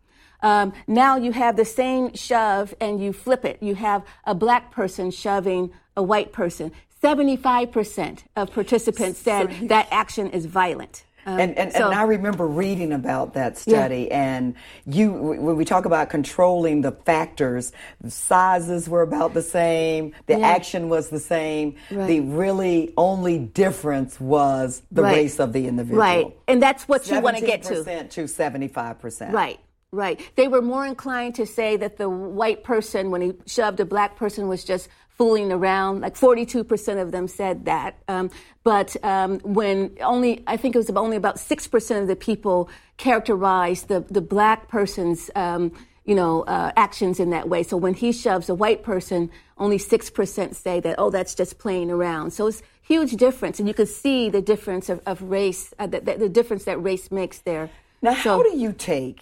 [0.43, 3.61] Um, now you have the same shove and you flip it.
[3.61, 6.71] You have a black person shoving a white person.
[7.01, 11.03] 75% of participants said that action is violent.
[11.25, 14.55] Um, And, and, so- and I remember reading about that study, and
[14.85, 20.39] you when we talk about controlling the factors, the sizes were about the same, the
[20.39, 20.47] Yeah.
[20.47, 21.75] action was the same.
[21.91, 22.07] Right.
[22.07, 25.15] The really only difference was the Right.
[25.15, 26.01] race of the individual.
[26.01, 26.35] Right.
[26.47, 27.83] And that's what you want to get to.
[28.09, 29.33] to 75%.
[29.33, 29.59] Right,
[29.91, 30.19] right.
[30.35, 34.15] They were more inclined to say that the white person, when he shoved a black
[34.15, 36.01] person, was just fooling around.
[36.01, 37.97] Like 42% of them said that.
[38.07, 38.29] Um,
[38.63, 43.87] but um, when only, I think it was only about 6% of the people characterized
[43.87, 45.71] the, the black person's, um,
[46.05, 47.63] you know, uh, actions in that way.
[47.63, 51.91] So when he shoves a white person, only 6% say that, oh, that's just playing
[51.91, 52.31] around.
[52.31, 53.59] So it's huge difference.
[53.59, 56.81] And you can see the difference of, of race, uh, the, the, the difference that
[56.81, 57.69] race makes there.
[58.01, 59.21] Now, So- how do you take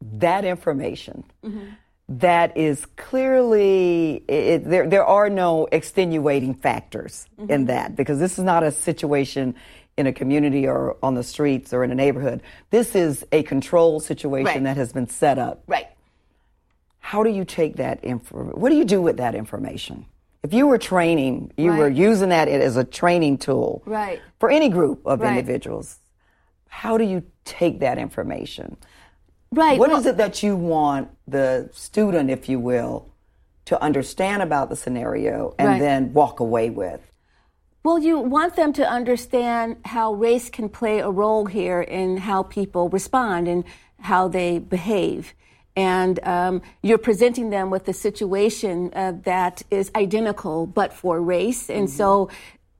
[0.00, 1.64] that information Mm-hmm.
[2.08, 4.88] That is clearly it, there.
[4.88, 7.50] There are no extenuating factors mm-hmm.
[7.50, 9.54] in that because this is not a situation
[9.96, 12.42] in a community or on the streets or in a neighborhood.
[12.70, 14.62] This is a controlled situation right.
[14.64, 15.62] that has been set up.
[15.66, 15.88] Right.
[16.98, 18.44] How do you take that info?
[18.44, 20.06] What do you do with that information?
[20.42, 21.78] If you were training, you right.
[21.78, 24.20] were using that as a training tool right.
[24.40, 25.30] for any group of right.
[25.30, 25.98] individuals.
[26.68, 28.76] How do you take that information?
[29.52, 29.78] Right.
[29.78, 33.10] What well, is it that you want the student, if you will,
[33.66, 35.78] to understand about the scenario and right.
[35.78, 37.12] then walk away with?
[37.84, 42.44] Well, you want them to understand how race can play a role here in how
[42.44, 43.64] people respond and
[44.00, 45.34] how they behave.
[45.76, 51.68] And um, you're presenting them with a situation uh, that is identical but for race.
[51.68, 51.96] And mm-hmm.
[51.96, 52.30] so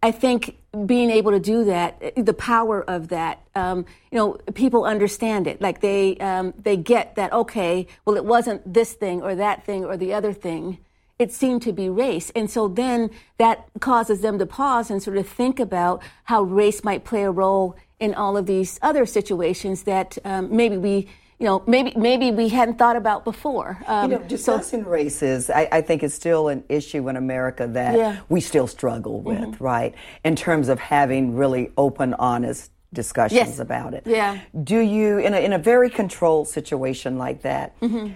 [0.03, 4.85] I think being able to do that, the power of that, um, you know, people
[4.85, 5.61] understand it.
[5.61, 7.33] Like they um, they get that.
[7.33, 10.79] Okay, well, it wasn't this thing or that thing or the other thing.
[11.19, 15.19] It seemed to be race, and so then that causes them to pause and sort
[15.19, 19.85] of think about how race might play a role in all of these other situations
[19.85, 21.09] that um, maybe we
[21.43, 23.83] you know, maybe maybe we hadn't thought about before.
[23.89, 27.67] Um, you know, discussing so, races, I, I, think is still an issue in America
[27.67, 28.21] that yeah.
[28.29, 29.65] we still struggle with, mm-hmm.
[29.65, 29.93] right?
[30.25, 33.59] In terms of having really open, honest discussions yes.
[33.59, 34.05] about it.
[34.07, 34.39] Yeah.
[34.63, 38.13] Do you, in a, in a very controlled situation like that, mm-hmm.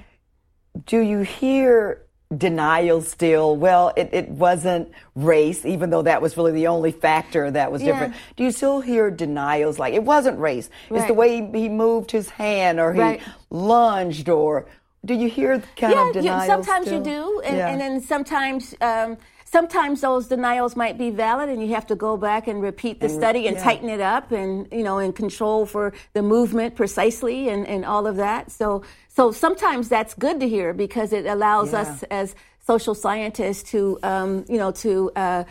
[0.86, 2.05] do you hear
[2.36, 7.52] denial still well it, it wasn't race even though that was really the only factor
[7.52, 7.92] that was yeah.
[7.92, 10.98] different do you still hear denials like it wasn't race right.
[10.98, 13.22] it's the way he, he, moved his hand or he right.
[13.50, 14.66] lunged or
[15.04, 16.98] do you hear kind yeah, of denials sometimes still?
[16.98, 17.68] you do and, yeah.
[17.68, 22.16] and then sometimes um, sometimes those denials might be valid and you have to go
[22.16, 23.62] back and repeat the and, study and yeah.
[23.62, 28.08] tighten it up and you know and control for the movement precisely and, and all
[28.08, 28.82] of that so
[29.16, 31.80] so sometimes that's good to hear because it allows yeah.
[31.80, 32.34] us as
[32.66, 35.44] social scientists to, um, you know, to, uh,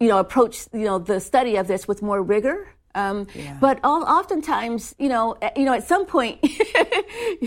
[0.00, 2.66] you know, approach, you know, the study of this with more rigor.
[2.96, 3.56] Um, yeah.
[3.60, 6.42] But all, oftentimes, you know, eh, you know, at some point,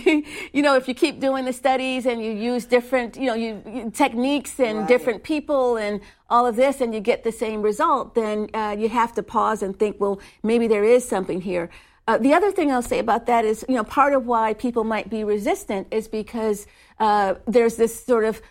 [0.55, 3.61] you know, if you keep doing the studies and you use different, you know, you,
[3.65, 4.87] you techniques and right.
[4.87, 5.99] different people and
[6.29, 9.61] all of this, and you get the same result, then uh, you have to pause
[9.63, 11.69] and think, well, maybe there is something here.
[12.07, 14.85] Uh, the other thing I'll say about that is, you know, part of why people
[14.85, 16.65] might be resistant is because
[16.99, 18.41] uh, there's this sort of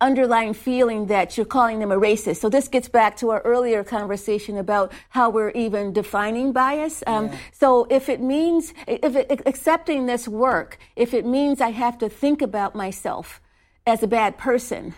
[0.00, 2.38] underlying feeling that you're calling them a racist.
[2.38, 7.04] So this gets back to our earlier conversation about how we're even defining bias.
[7.06, 7.38] Um, yeah.
[7.52, 12.08] So if it means, if it, accepting this work, if it means I have to
[12.08, 13.40] think about myself
[13.86, 14.94] as a bad person,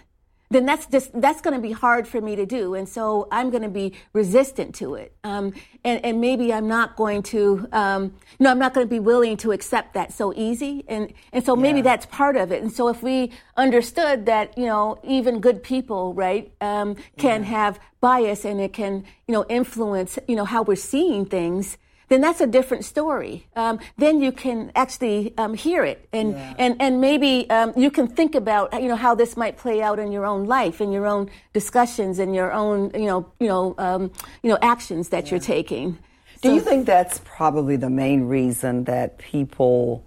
[0.55, 3.51] then that's just that's going to be hard for me to do and so i'm
[3.51, 5.53] going to be resistant to it um,
[5.85, 9.37] and, and maybe i'm not going to um, know i'm not going to be willing
[9.37, 11.85] to accept that so easy and and so maybe yeah.
[11.85, 16.15] that's part of it and so if we understood that you know even good people
[16.15, 17.49] right um, can yeah.
[17.49, 21.77] have bias and it can you know influence you know how we're seeing things
[22.09, 23.47] then that's a different story.
[23.57, 26.55] Um, then you can actually um, hear it, and yeah.
[26.59, 29.99] and and maybe um, you can think about you know how this might play out
[29.99, 33.75] in your own life, in your own discussions, in your own you know you know
[33.79, 34.13] um,
[34.43, 35.31] you know actions that yeah.
[35.33, 35.99] you're taking.
[36.43, 40.05] Do so, you think that's probably the main reason that people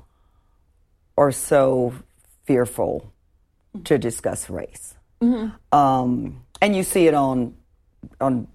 [1.17, 1.93] are so
[2.45, 3.11] fearful
[3.85, 4.95] to discuss race?
[5.21, 5.77] Mm-hmm.
[5.77, 7.55] Um, and you see it on
[8.21, 8.47] on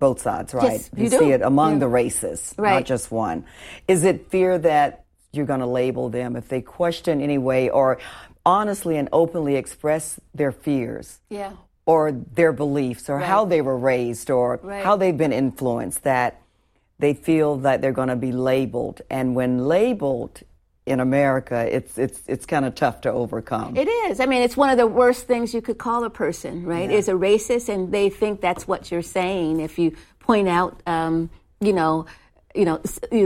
[0.00, 0.72] both sides, right?
[0.72, 1.78] Yes, you, you see it among yeah.
[1.80, 2.74] the races, right.
[2.74, 3.44] not just one.
[3.86, 7.98] Is it fear that you're going to label them if they question anyway or
[8.44, 11.20] honestly and openly express their fears?
[11.28, 11.52] Yeah.
[11.86, 13.26] Or their beliefs or right.
[13.26, 14.84] how they were raised or right.
[14.84, 16.40] how they've been influenced that
[16.98, 19.02] they feel that they're going to be labeled.
[19.10, 20.42] And when labeled,
[20.90, 23.76] in America, it's it's it's kind of tough to overcome.
[23.76, 24.20] It is.
[24.20, 26.90] I mean, it's one of the worst things you could call a person, right?
[26.90, 26.96] Yeah.
[26.96, 29.60] Is a racist, and they think that's what you're saying.
[29.60, 32.06] If you point out, um, you know,
[32.54, 32.78] you know,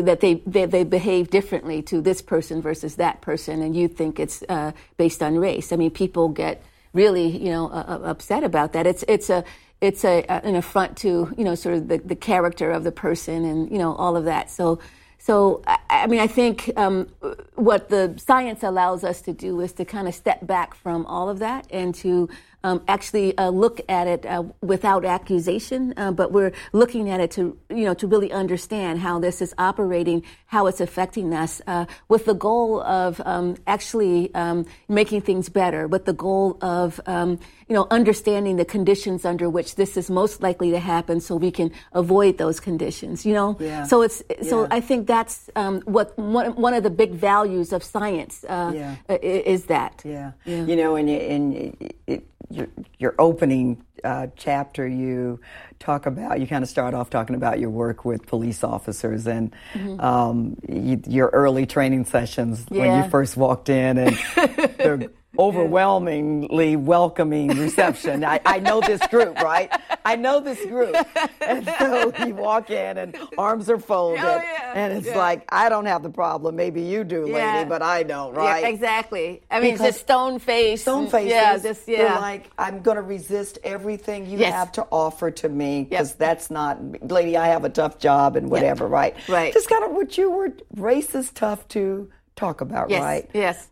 [0.03, 4.21] that they, they, they behave differently to this person versus that person, and you think
[4.21, 5.73] it's uh, based on race.
[5.73, 8.87] I mean, people get really you know uh, upset about that.
[8.87, 9.43] It's it's a
[9.81, 13.45] it's a, an affront to you know sort of the, the character of the person
[13.45, 14.51] and you know all of that.
[14.51, 14.79] So
[15.25, 15.63] so,
[16.05, 17.09] I mean, I think um,
[17.55, 21.31] what the science allows us to do is to kind of step back from all
[21.31, 22.29] of that and to
[22.65, 27.31] um, actually uh, look at it uh, without accusation, uh, but we're looking at it
[27.33, 31.85] to, you know, to really understand how this is operating, how it's affecting us, uh,
[32.09, 37.39] with the goal of um, actually um, making things better, with the goal of, um,
[37.69, 41.51] you know, understanding the conditions under which this is most likely to happen, so we
[41.51, 43.27] can avoid those conditions.
[43.27, 43.85] You know, yeah.
[43.85, 44.69] so it's so Yeah.
[44.79, 48.97] I think that's um, what one, one of the big values of science uh, Yeah.
[49.21, 50.01] is that.
[50.05, 50.33] Yeah.
[50.47, 52.23] You know, in, in, in
[52.55, 55.41] your, your opening uh, chapter, you
[55.79, 59.55] talk about, you kind of start off talking about your work with police officers and
[60.01, 67.49] um, you, your early training sessions when you first walked in and the overwhelmingly welcoming
[67.49, 68.25] reception.
[68.25, 69.71] I, I know this group, right?
[70.05, 70.95] I know this group.
[71.47, 74.25] And so you walk in and arms are folded.
[74.25, 74.73] Oh, yeah.
[74.75, 75.19] And it's Yeah.
[75.19, 76.57] like, I don't have the problem.
[76.57, 77.65] Maybe you do, lady, Yeah.
[77.65, 78.63] but I don't, right?
[78.63, 79.43] Yeah, exactly.
[79.51, 80.81] I mean, Because just stone face.
[80.83, 81.31] stone faces.
[81.33, 82.19] Yeah, just They're yeah.
[82.19, 84.55] like, I'm going to resist everything you Yes.
[84.55, 86.19] have to offer to me because Yep.
[86.19, 86.79] that's not,
[87.11, 89.15] lady, I have a tough job and whatever, right?
[89.29, 89.53] Right.
[89.53, 93.03] Just kind of what you were, race is tough to talk about, yes.
[93.03, 93.31] right?
[93.35, 93.69] Yes.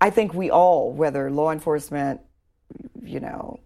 [0.00, 2.20] I think we all, whether law enforcement,
[3.02, 3.60] you know,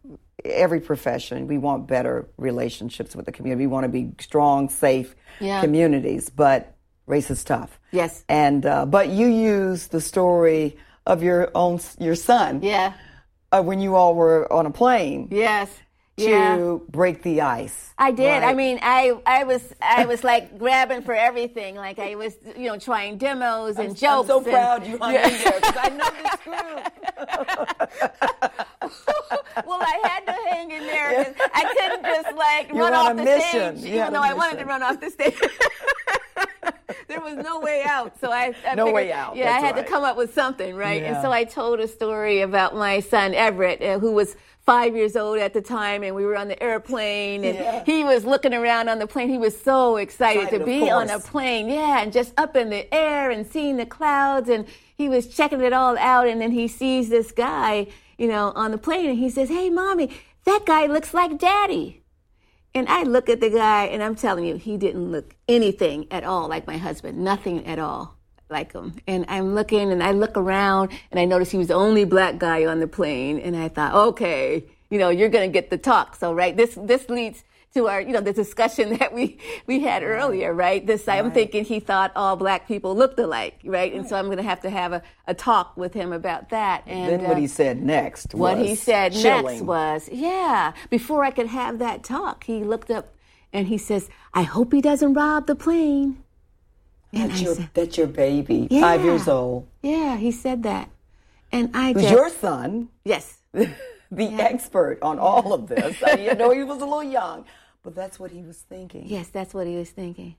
[0.44, 3.64] every profession, we want better relationships with the community.
[3.64, 5.60] We want to be strong, safe Yeah.
[5.60, 6.74] communities, but
[7.06, 7.78] race is tough.
[7.92, 8.24] Yes.
[8.28, 12.92] And uh, but you use the story of your own your son Yeah.
[13.52, 15.68] uh, when you all were on a plane Yes.
[16.18, 16.78] To Yeah.
[16.88, 17.92] break the ice.
[17.98, 18.42] I did.
[18.42, 21.76] I mean, I, I was I was like grabbing for everything.
[21.76, 24.28] Like I was, you know, trying demos and I'm jokes.
[24.28, 26.92] so and- proud you hung in there 'cause I know this group.
[29.66, 33.16] well, I had to hang in there 'cause I couldn't just like You run off
[33.16, 33.78] the mission.
[33.78, 35.38] stage, even though I wanted to run off the stage.
[37.08, 39.66] there was no way out, so I, I No figured- way out, Yeah, that's I
[39.66, 39.84] had right.
[39.86, 41.02] to come up with something, right?
[41.02, 44.36] And so I told a story about my son Everett, uh, who was
[44.66, 47.84] five years old at the time, and we were on the airplane, and Yeah.
[47.86, 49.28] he was looking around on the plane.
[49.28, 52.68] He was so excited, Excited, to be on a plane, yeah, and just up in
[52.70, 56.50] the air and seeing the clouds, and he was checking it all out, and then
[56.50, 57.86] he sees this guy,
[58.18, 60.10] you know, on the plane, and he says, "Hey, mommy,
[60.44, 62.02] that guy looks like daddy."
[62.74, 66.24] And I look at the guy, and I'm telling you, he didn't look anything at
[66.24, 68.15] all like my husband, nothing at all
[68.48, 68.94] like him.
[69.06, 72.38] And I'm looking, and I look around, and I notice he was the only black
[72.38, 75.78] guy on the plane, and I thought, okay, you know, you're going to get the
[75.78, 76.16] talk.
[76.16, 77.44] So, right, this this leads
[77.76, 80.84] to our, you know, the discussion that we we had earlier, right?
[80.84, 83.92] This I'm thinking he thought all black people looked alike, right?
[83.92, 86.84] And so I'm going to have to have a, a talk with him about that.
[86.86, 91.30] And then what uh, he said next what he said next was, yeah, before I
[91.30, 93.14] could have that talk, he looked up
[93.52, 96.22] and he says, I hope he doesn't rob the plane.
[97.12, 99.68] And That's I your, said, that's your baby, five years old.
[99.82, 100.90] yeah, he said that.
[101.52, 105.96] And I Who's just, your son, yes, the expert on all of this.
[106.04, 107.44] I mean, know he was a little young,
[107.82, 109.04] but that's what he was thinking.
[109.06, 110.34] yes, that's what he was thinking.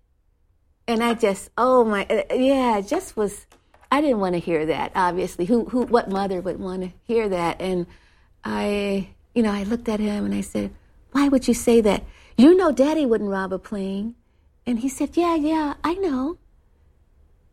[0.88, 3.46] And I just, oh my, uh, yeah, just was,
[3.92, 5.46] I didn't want to hear that, obviously.
[5.46, 7.60] Who, who, what mother would want to hear that?
[7.62, 7.88] And
[8.44, 10.72] I, you know, I looked at him and I said,
[11.12, 12.04] why would you say that?
[12.38, 14.16] You know, daddy wouldn't rob a plane.
[14.66, 16.38] And he said, yeah, yeah, I know.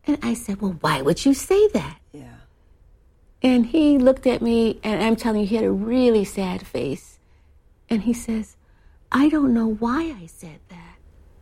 [0.07, 1.99] And I said, well, why would you say that?
[2.11, 2.35] Yeah.
[3.41, 7.19] And he looked at me, and I'm telling you, he had a really sad face.
[7.89, 8.55] And he says,
[9.11, 10.97] I don't know why I said that.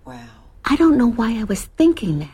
[0.06, 0.28] Wow.
[0.66, 2.30] I don't know why I was thinking that.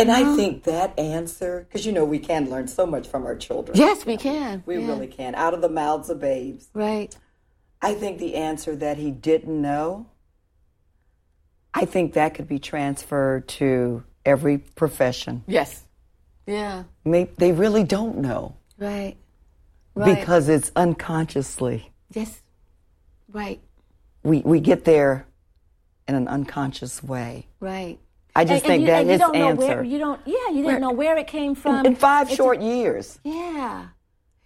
[0.00, 3.34] And I think that answer, because you know we can learn so much from our
[3.34, 3.76] children.
[3.76, 4.62] Yes, we can.
[4.64, 4.86] We Yeah.
[4.86, 5.34] really can.
[5.34, 6.68] Out of the mouths of babes.
[6.72, 7.16] Right.
[7.82, 10.06] I think the answer that he didn't know,
[11.74, 15.44] I think that could be transferred to every profession.
[15.46, 15.84] Yes.
[16.46, 16.84] Yeah.
[17.04, 19.16] May- They really don't know Right.
[19.94, 20.18] Right.
[20.18, 21.90] because it's unconsciously.
[22.12, 22.40] yes.
[23.30, 23.60] Right.
[24.22, 25.26] We, we get there
[26.06, 27.46] in an unconscious way.
[27.60, 27.98] Right.
[28.34, 29.66] I just And- and think you, that and you don't know answer.
[29.66, 30.20] where you don't.
[30.24, 31.84] Yeah, you didn't know where it came from.
[31.84, 33.18] in five It's- short years.
[33.24, 33.88] Yeah.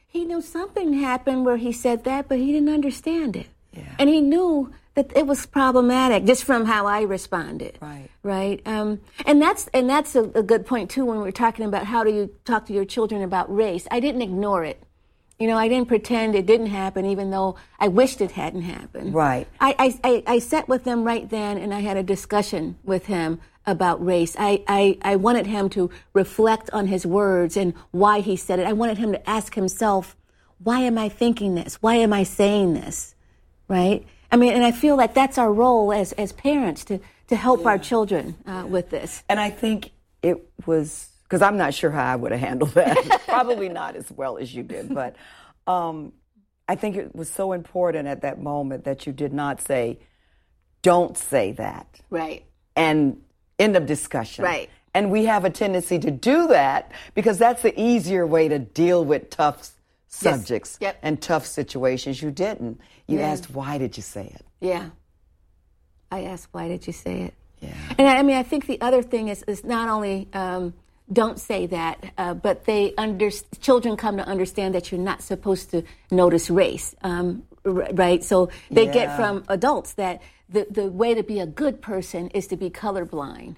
[0.09, 3.47] He knew something happened where he said that, but he didn't understand it.
[3.73, 3.95] Yeah.
[3.99, 7.79] And he knew that it was problematic just from how I responded.
[7.81, 8.09] Right.
[8.23, 8.61] Right.
[8.67, 12.05] Um, and that's and that's a, a good point too when we're talking about how
[12.05, 13.87] do you talk to your children about race.
[13.91, 14.83] I didn't ignore it.
[15.39, 19.13] You know, I didn't pretend it didn't happen, even though I wished it hadn't happened.
[19.13, 19.49] Right.
[19.59, 23.07] I, I, I, I sat with him right then and I had a discussion with
[23.07, 24.37] him about race.
[24.39, 28.69] I, I, I wanted him to reflect on his words and why he said it.
[28.69, 30.17] I wanted him to ask himself,
[30.59, 31.77] why am I thinking this?
[31.83, 33.17] Why am I saying this?
[33.67, 34.07] Right?
[34.33, 37.67] I mean, and I feel like that's our role as, as parents to, to help
[37.67, 39.23] our children uh, with this.
[39.29, 39.91] And I think
[40.23, 43.23] it was because I'm not sure how I would have handled that.
[43.27, 45.17] Probably not as well as you did, but
[45.67, 46.13] um,
[46.69, 49.99] I I think it was so important at that moment that you did not say,
[50.81, 52.01] don't say that.
[52.09, 52.47] Right.
[52.75, 53.21] And
[53.59, 54.45] end of discussion.
[54.45, 54.71] Right.
[54.95, 59.05] And we have a tendency to do that because that's the easier way to deal
[59.05, 59.71] with tough
[60.09, 60.99] subjects Yep.
[61.03, 62.23] and tough situations.
[62.23, 62.81] You didn't.
[63.07, 63.29] You Yeah.
[63.31, 64.45] asked, why did you say it?
[64.61, 64.91] Yeah.
[66.11, 67.35] I asked, why did you say it?
[67.61, 67.75] Yeah.
[67.99, 70.75] And I I mean, I think the other thing is, is not only um,
[71.13, 73.31] don't say that, uh, but they under
[73.61, 78.23] children come to understand that you're not supposed to notice race, um, r- right?
[78.25, 82.47] So they get from adults that the the way to be a good person is
[82.49, 83.57] to be colorblind.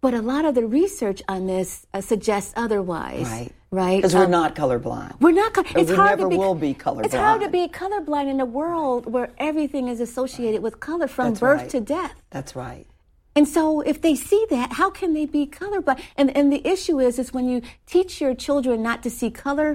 [0.00, 3.52] But a lot of the research on this uh, suggests otherwise, Right.
[3.82, 3.98] Right?
[3.98, 5.12] Because we're Um, not colorblind.
[5.20, 5.50] we're not.
[5.54, 7.06] co- It's we hard never to be, will be colorblind.
[7.06, 11.28] It's hard to be colorblind in a world where everything is associated with color from
[11.30, 11.70] That's birth right.
[11.70, 12.14] to death.
[12.30, 12.86] That's right.
[13.36, 16.00] And so if they see that, how can they be colorblind?
[16.16, 17.58] And and the issue is is when you
[17.94, 19.70] teach your children not to see color,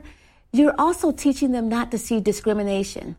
[0.58, 3.18] you're also teaching them not to see discrimination.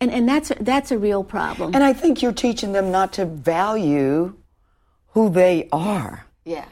[0.00, 1.74] And and that's that's a real problem.
[1.74, 4.34] And I think you're teaching them not to value
[5.14, 6.26] who they are.
[6.44, 6.66] yeah.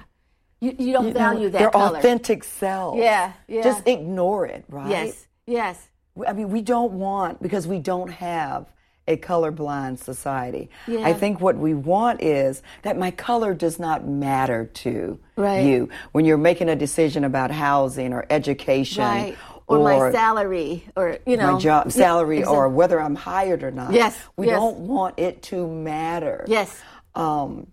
[0.60, 1.98] You you don't You know, value that their color.
[1.98, 2.98] authentic selves.
[2.98, 3.62] Yeah, yeah.
[3.62, 4.90] Just ignore it, right?
[4.90, 5.26] Yes.
[5.46, 5.88] Yes.
[6.26, 8.66] I mean, we don't want because we don't have
[9.08, 10.68] a colorblind society.
[10.86, 11.00] Yeah.
[11.06, 15.64] I think what we want is that my color does not matter to Right.
[15.64, 19.38] you when you're making a decision about housing or education Right.
[19.66, 23.70] Or, my salary or you know my job Yeah, salary or whether I'm hired or
[23.70, 23.92] not.
[23.92, 24.56] Yes, We yes.
[24.56, 26.44] don't want it to matter.
[26.48, 26.76] Yes.
[27.14, 27.68] Um,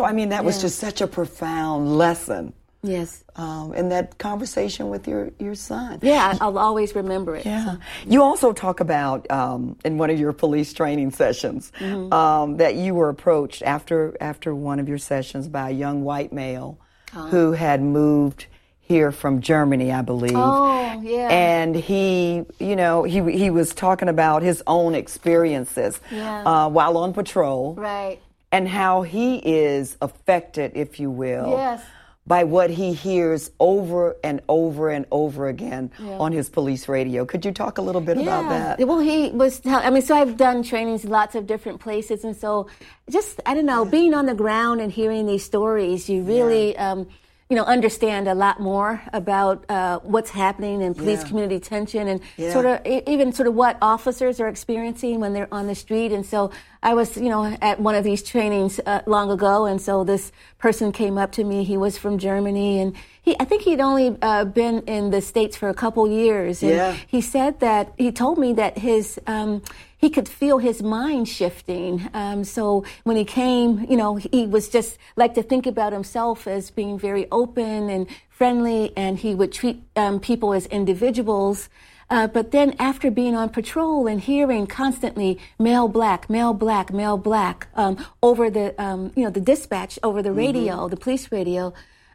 [0.00, 3.22] so I mean that was just such a profound lesson Yes.
[3.36, 5.98] um, in that conversation with your your son.
[6.00, 7.44] Yeah, I'll always remember it.
[7.44, 7.76] Yeah.
[8.08, 12.10] You also talk about um, in one of your police training sessions Mm-hmm.
[12.12, 16.32] um, that you were approached after after one of your sessions by a young white
[16.32, 16.78] male
[17.12, 17.26] Uh-huh.
[17.32, 18.46] who had moved
[18.80, 20.34] here from Germany, I believe.
[20.34, 21.28] Oh, yeah.
[21.30, 26.42] And he, you know, he he was talking about his own experiences Yeah.
[26.50, 28.18] uh, while on patrol Right.
[28.52, 31.82] And how he is affected, if you will, Yes.
[32.26, 37.24] by what he hears over and over and over again on his police radio.
[37.24, 38.86] Could you talk a little bit about that?
[38.86, 39.60] Well, he was.
[39.60, 42.66] Tell- I mean, so I've done trainings in lots of different places, and so
[43.08, 46.76] just I don't know, being on the ground and hearing these stories, you really.
[46.76, 47.06] Um,
[47.50, 51.28] you know, understand a lot more about uh, what's happening in police Yeah.
[51.28, 52.52] community tension and Yeah.
[52.52, 56.12] sort of even sort of what officers are experiencing when they're on the street.
[56.12, 59.82] And so I was, you know, at one of these trainings uh, long ago, and
[59.82, 61.64] so this person came up to me.
[61.64, 65.56] He was from Germany, and he, I think he'd only uh, been in the states
[65.56, 66.62] for a couple years.
[66.62, 66.94] And Yeah.
[67.08, 69.60] he said that he told me that his um,
[70.00, 72.08] he could feel his mind shifting.
[72.14, 76.46] Um, so when he came, you know, he was just like to think about himself
[76.46, 81.68] as being very open and friendly, and he would treat um, people as individuals.
[82.08, 87.18] Uh, but then after being on patrol and hearing constantly male black, male black, male
[87.18, 91.74] black um, over the um, you know the dispatch over the radio, the police radio,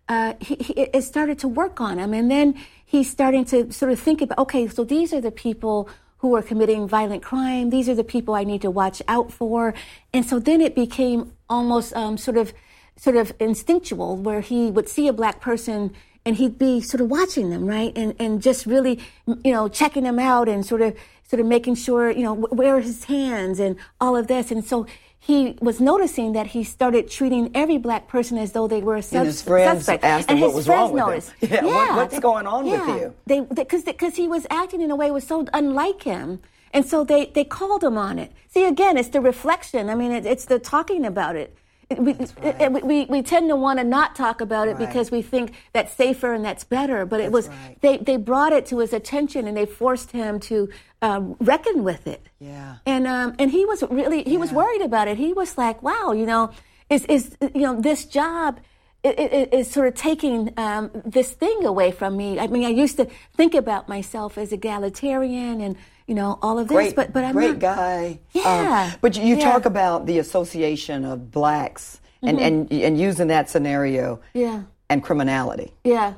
[0.09, 2.13] uh, he, he, it started to work on him.
[2.13, 2.55] And then
[2.85, 5.87] he's starting to sort of think about, okay, so these are the people
[6.25, 7.69] who are committing violent crime.
[7.69, 9.75] These are the people I need to watch out for.
[10.11, 12.51] And so then it became almost um, sort of
[12.97, 15.93] sort of instinctual where he would see a black person
[16.25, 17.93] and he'd be sort of watching them, right?
[17.95, 20.95] And and just really, you know, checking them out and sort of
[21.29, 24.49] sort of making sure, you know, where are his hands and all of this.
[24.49, 24.87] And so
[25.25, 29.01] he was noticing that he started treating every black person as though they were a
[29.01, 30.03] sus- his friends suspect.
[30.03, 31.07] asked him and what his was friends wrong with him.
[31.09, 31.31] noticed.
[31.51, 33.13] Yeah, what- what's they- going on with you?
[33.25, 36.27] They because because he was acting in a way was so unlike him.
[36.73, 38.33] And so they, they called him on it.
[38.49, 39.89] See, again, it's the reflection.
[39.89, 41.55] I mean, it, it's the talking about it.
[41.97, 44.87] We, it- we, we, we tend to want to not talk about it Right.
[44.87, 47.05] because we think that's safer and that's better.
[47.05, 47.77] But it was right.
[47.81, 50.69] they, they brought it to his attention and they forced him to
[51.01, 52.25] um, reckon with it.
[52.39, 52.77] Yeah.
[52.85, 55.17] And um, and he was really he was worried about it.
[55.17, 56.51] He was like, wow, you know,
[56.89, 58.59] is is you know this job.
[59.05, 62.39] I- i- i- Is sort of taking um, this thing away from me.
[62.39, 63.05] I mean, I used to
[63.37, 65.75] think about myself as egalitarian and
[66.07, 67.75] you know all of this, Great, but but I'm a great not.
[67.75, 68.19] guy.
[68.35, 68.91] Um, Yeah.
[69.01, 69.51] but you, you Yeah.
[69.51, 74.39] talk about the association of blacks and, and and using that scenario Mm-hmm.
[74.39, 75.73] Yeah, and criminality.
[75.83, 76.13] yeah,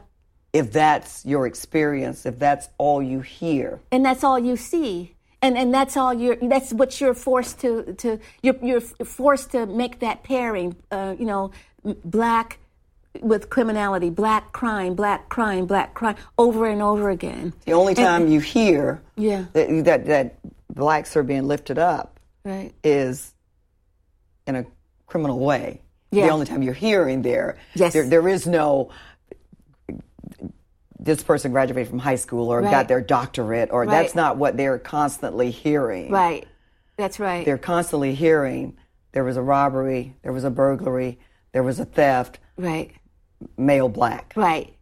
[0.53, 5.13] If that's your experience, if that's all you hear, and that's all you see.
[5.39, 6.35] And, and that's all you're.
[6.41, 8.19] That's what you're forced to to.
[8.41, 8.81] You're you're
[9.21, 10.75] forced to make that pairing.
[10.91, 11.51] Uh, you know,
[12.03, 12.57] black
[13.21, 17.53] with criminality, black crime, black crime, black crime, over and over again.
[17.65, 19.45] the only time you hear Yeah.
[19.53, 20.35] that, that that
[20.73, 22.73] blacks are being lifted up Right.
[22.83, 23.33] is
[24.45, 24.65] in a
[25.05, 25.81] criminal way.
[26.11, 26.27] Yeah.
[26.27, 27.93] The only time you're hearing there, Yes.
[27.93, 28.89] there, there is no
[30.99, 32.71] this person graduated from high school or Right.
[32.71, 33.89] got their doctorate, or Right.
[33.89, 36.11] that's not what they're constantly hearing.
[36.11, 36.45] Right.
[36.97, 37.45] That's right.
[37.45, 38.75] They're constantly hearing
[39.13, 41.19] there was a robbery, there was a burglary,
[41.53, 42.91] there was a theft, right.
[43.57, 44.33] Male black.
[44.35, 44.73] Right.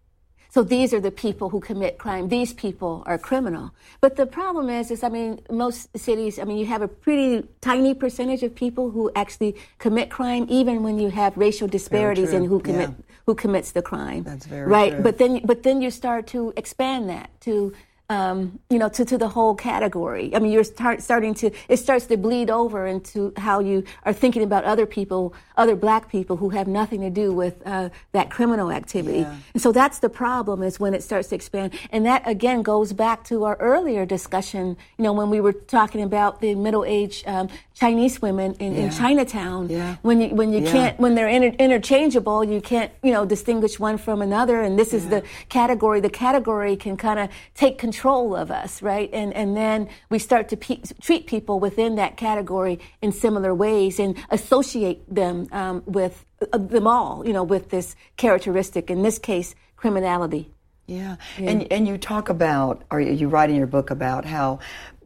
[0.49, 2.30] So these are the people who commit crime.
[2.30, 3.72] These people are criminal.
[3.99, 7.45] But the problem is, is I mean, most cities, I mean, you have a pretty
[7.60, 12.45] tiny percentage of people who actually commit crime, even when you have racial disparities in
[12.45, 13.03] who commit Yeah.
[13.26, 14.24] who commits the crime.
[14.24, 14.93] That's very right.
[14.93, 15.03] true.
[15.03, 17.74] But then, but then you start to expand that to.
[18.08, 20.36] Um, you know, to, to the whole category.
[20.36, 24.14] I mean, you're start, starting to, it starts to bleed over into how you are
[24.14, 28.30] thinking about other people, other black people who have nothing to do with uh, that
[28.30, 29.22] criminal activity.
[29.22, 29.36] Yeah.
[29.56, 31.74] And so that's the problem is when it starts to expand.
[31.89, 36.03] And that again goes back to our earlier discussion, you know, when we were talking
[36.03, 39.68] about the middle-aged um, Chinese women in, in Chinatown.
[39.68, 39.95] Yeah.
[40.03, 40.72] When you, when you Yeah.
[40.72, 44.62] can't, when they're inter- interchangeable, you can't, you know, distinguish one from another.
[44.62, 46.01] And this is the category.
[46.01, 47.95] The category can kind of take control
[48.36, 49.10] of us, right?
[49.14, 54.00] And, and then we start to pe- treat people within that category in similar ways
[54.00, 59.18] and associate them um, with uh, them all, you know, with this characteristic, in this
[59.20, 60.52] case, criminality.
[60.88, 61.16] Yeah.
[61.38, 64.60] And and you talk about or you write in your book about how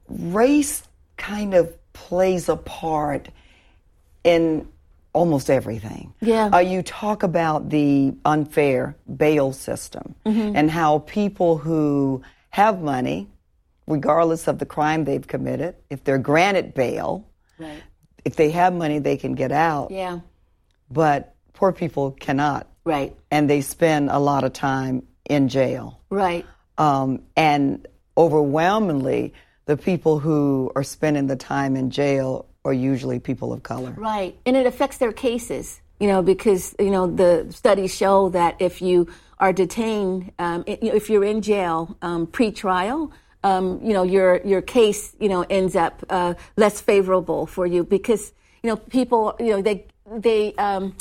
[0.09, 0.83] race
[1.15, 3.29] kind of plays a part
[4.23, 4.67] in
[5.13, 6.13] almost everything.
[6.21, 6.49] Yeah.
[6.53, 10.55] Uh, you talk about the unfair bail system Mm-hmm.
[10.55, 13.27] and how people who have money,
[13.87, 17.25] regardless of the crime they've committed, if they're granted bail,
[17.57, 17.81] Right.
[18.25, 19.91] if they have money, they can get out.
[19.91, 20.19] Yeah.
[20.91, 22.67] But poor people cannot.
[22.85, 23.15] Right.
[23.29, 25.99] And they spend a lot of time in jail.
[26.09, 26.45] Right.
[26.77, 27.87] Um, and
[28.17, 29.33] overwhelmingly,
[29.65, 33.91] the people who are spending the time in jail are usually people of color.
[33.97, 34.37] Right.
[34.45, 38.81] And it affects their cases, you know, because, you know, the studies show that if
[38.81, 39.07] you
[39.39, 43.11] are detained, um, if you're in jail um, pre-trial,
[43.43, 47.83] um, you know, your, your case, you know, ends up uh, less favorable for you
[47.83, 49.85] because, you know, people, you know, they,
[50.17, 50.95] they, um,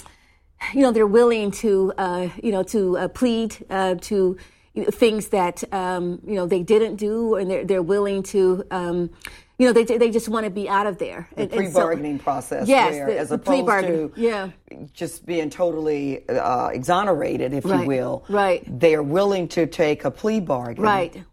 [0.72, 4.36] you know, they're willing to, uh, you know, to uh, plead uh, to
[4.78, 8.64] you know, things that um, you know they didn't do, and they're they're willing to,
[8.70, 9.10] um,
[9.58, 11.28] you know, they they just want to be out of there.
[11.34, 14.50] The And- and so- process, Yes, where, the- as the opposed to yeah.
[14.92, 18.62] just being totally uh, exonerated, if Right, you will, right.
[18.80, 21.24] they are willing to take a plea bargain, Right,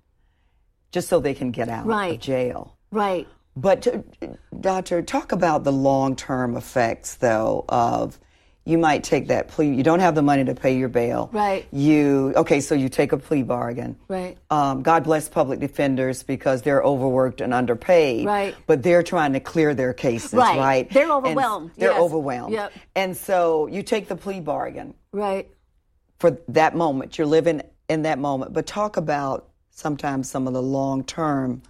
[0.91, 2.13] just so they can get out Right.
[2.15, 2.77] of jail.
[2.91, 3.27] right.
[3.57, 4.03] But, to,
[4.59, 8.19] doctor, talk about the long-term effects, though, of
[8.67, 9.73] you might take that plea.
[9.73, 11.29] You don't have the money to pay your bail.
[11.31, 11.67] Right.
[11.71, 12.59] You okay?
[12.61, 13.95] So you take a plea bargain.
[14.07, 14.37] Right.
[14.49, 18.25] Um, God bless public defenders because they're overworked and underpaid.
[18.25, 18.55] Right.
[18.65, 20.33] But they're trying to clear their cases.
[20.33, 20.57] Right.
[20.57, 20.89] Right.
[20.89, 22.01] They're And overwhelmed, they're yes.
[22.01, 22.53] overwhelmed.
[22.53, 22.73] Yep.
[22.95, 25.47] And so you take the plea bargain Right.
[26.17, 27.17] for that moment.
[27.17, 28.51] You're living in that moment.
[28.53, 31.61] But talk about sometimes some of the long-term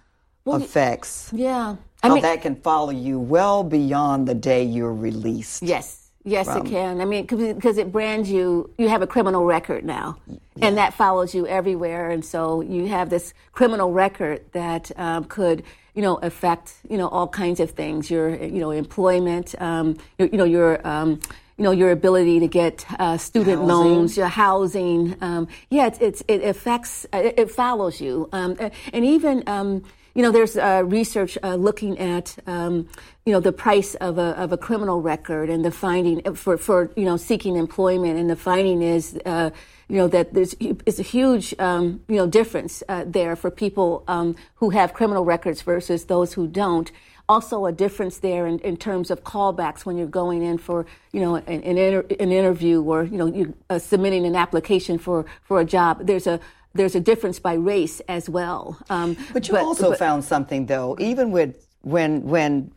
[0.46, 1.30] effects.
[1.34, 1.76] Yeah.
[2.02, 5.62] I how mean, that can follow you well beyond the day you're released.
[5.62, 7.00] Yes, yes, it can.
[7.00, 8.70] I mean, because it brands you.
[8.76, 10.18] You have a criminal record now,
[10.60, 12.10] and that follows you everywhere.
[12.10, 15.62] And so you have this criminal record that um, could,
[15.94, 18.10] you know, affect you know all kinds of things.
[18.10, 19.54] Your you know employment.
[19.60, 20.86] Um, your, you know your.
[20.86, 21.20] Um,
[21.58, 23.66] you know your ability to get uh, student Housing.
[23.66, 25.16] loans, your housing.
[25.22, 27.06] Um, yeah, it's, it's, it affects.
[27.14, 28.58] It, it follows you, um,
[28.92, 29.82] and even um,
[30.16, 32.88] you know, there's uh, research uh, looking at, um,
[33.26, 36.90] you know, the price of a, of a criminal record and the finding for, for,
[36.96, 38.18] you know, seeking employment.
[38.18, 39.50] And the finding is, uh,
[39.88, 44.04] you know, that there's is a huge, um, you know, difference uh, there for people
[44.08, 46.90] um, who have criminal records versus those who don't.
[47.28, 51.20] Also, a difference there in, in terms of callbacks when you're going in for, you
[51.20, 55.26] know, an, an, inter, an interview or, you know, you uh, submitting an application for,
[55.42, 56.06] for a job.
[56.06, 56.40] There's a
[56.76, 58.78] there's a difference by race as well.
[58.90, 62.72] Um, But you also but- found something though, even with when when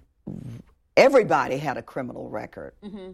[0.98, 3.12] everybody had a criminal record, Mm-hmm.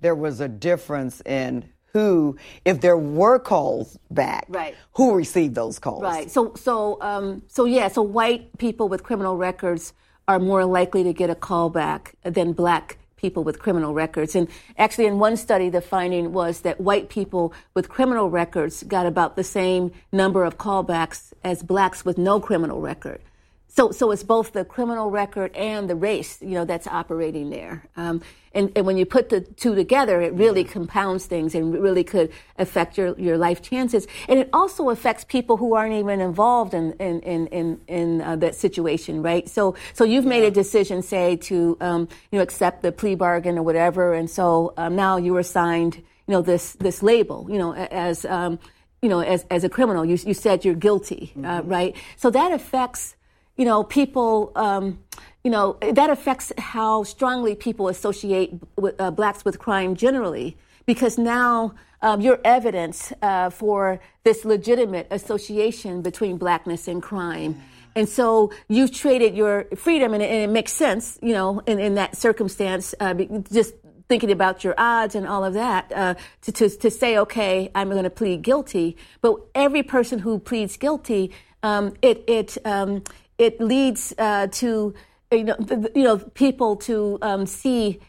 [0.00, 1.64] there was a difference in
[1.94, 4.74] who, if there were calls back, Right.
[4.92, 6.02] who received those calls.
[6.02, 6.30] Right.
[6.30, 7.88] So so um, so yeah.
[7.88, 9.92] So white people with criminal records
[10.26, 14.34] are more likely to get a call back than black people with criminal records.
[14.34, 14.48] And
[14.78, 19.36] actually, in one study, the finding was that white people with criminal records got about
[19.36, 23.20] the same number of callbacks as blacks with no criminal record.
[23.68, 27.86] So, so it's both the criminal record and the race, you know, that's operating there.
[27.96, 28.22] Um,
[28.54, 32.32] and, and when you put the two together, it really compounds things and really could
[32.58, 34.08] affect your, your life chances.
[34.26, 38.36] And it also affects people who aren't even involved in, in, in, in, in uh,
[38.36, 39.48] that situation, right?
[39.48, 43.58] So, so you've made a decision, say, to, um, you know, accept the plea bargain
[43.58, 44.14] or whatever.
[44.14, 48.24] And so um, now you were assigned, you know, this, this label, you know, as,
[48.24, 48.58] um,
[49.02, 50.04] you know, as, as a criminal.
[50.04, 51.46] You, you said you're guilty, uh, mm-hmm.
[51.46, 51.96] uh, right?
[52.16, 53.14] So that affects,
[53.58, 54.98] you know, people, um,
[55.44, 60.56] you know, that affects how strongly people associate with, uh, blacks with crime generally,
[60.86, 67.60] because now um, your evidence uh, for this legitimate association between blackness and crime.
[67.96, 71.80] And so you've traded your freedom, and it, and it makes sense, you know, in,
[71.80, 73.14] in that circumstance, uh,
[73.52, 73.74] just
[74.08, 77.90] thinking about your odds and all of that uh, to, to, to say, okay, I'm
[77.90, 78.96] going to plead guilty.
[79.20, 81.32] But every person who pleads guilty,
[81.62, 83.02] um, it it um,
[83.38, 84.94] it leads uh, to
[85.30, 88.00] you know the, you know people to um, see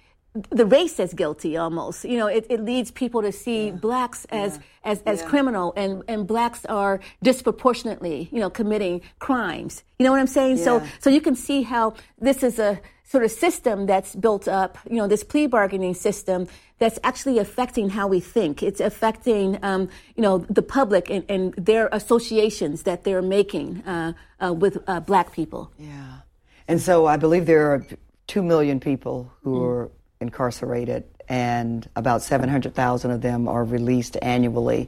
[0.52, 3.72] the race as guilty almost you know it, it leads people to see yeah.
[3.72, 4.92] blacks as yeah.
[4.92, 5.28] as as yeah.
[5.28, 10.56] criminal and and blacks are disproportionately you know committing crimes you know what i'm saying
[10.58, 14.78] so so you can see how this is a sort of system that's built up,
[14.88, 16.48] you know, this plea bargaining system
[16.78, 18.62] that's actually affecting how we think.
[18.62, 24.14] It's affecting, um, you know, the public and, and, their associations that they're making uh,
[24.40, 25.72] uh, with uh, black people.
[25.80, 26.20] Yeah.
[26.68, 27.86] And so I believe there are
[28.28, 29.66] 2 million people who mm.
[29.66, 29.92] are
[30.22, 34.88] incarcerated, and about 700,000 of them are released annually.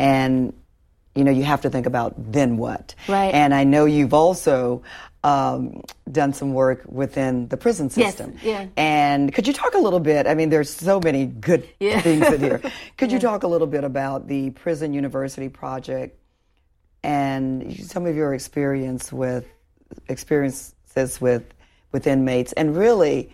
[0.00, 0.52] And
[1.14, 2.94] you know, you have to think about then what.
[3.06, 3.34] Right.
[3.34, 4.82] And I know you've also
[5.24, 8.34] um, done some work within the prison system.
[8.42, 8.66] Yes, yeah.
[8.76, 10.26] And could you talk a little bit?
[10.26, 12.00] I mean, there's so many good yeah.
[12.06, 12.58] things in here.
[12.96, 13.16] Could yeah.
[13.16, 16.18] you talk a little bit about the Prison University Project
[17.02, 19.46] and some of your experience with
[20.08, 21.44] experiences with
[21.92, 23.32] with inmates and really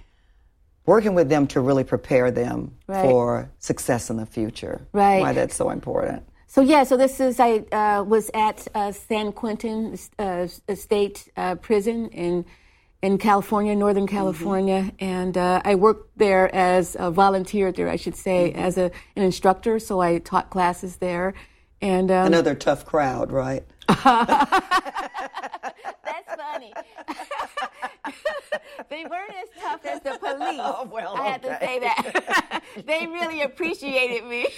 [0.86, 3.02] working with them to really prepare them right.
[3.02, 4.86] for success in the future.
[4.92, 5.20] Right.
[5.20, 6.24] Why that's so important.
[6.50, 11.56] So yeah, so this is I uh, was at uh, San Quentin uh, State uh,
[11.56, 12.46] Prison in
[13.02, 14.16] in California, Northern mm-hmm.
[14.16, 15.04] California, mm-hmm.
[15.04, 18.58] and uh, I worked there as a volunteer there, I should say, mm-hmm.
[18.58, 19.78] as a, an instructor.
[19.78, 21.34] So I taught classes there,
[21.82, 23.64] and um, another tough crowd, right?
[24.04, 24.04] That's
[26.36, 26.74] funny.
[28.90, 30.60] they weren't as tough as the police.
[30.70, 32.64] Oh, well, I have to say that.
[32.84, 34.48] they really appreciated me.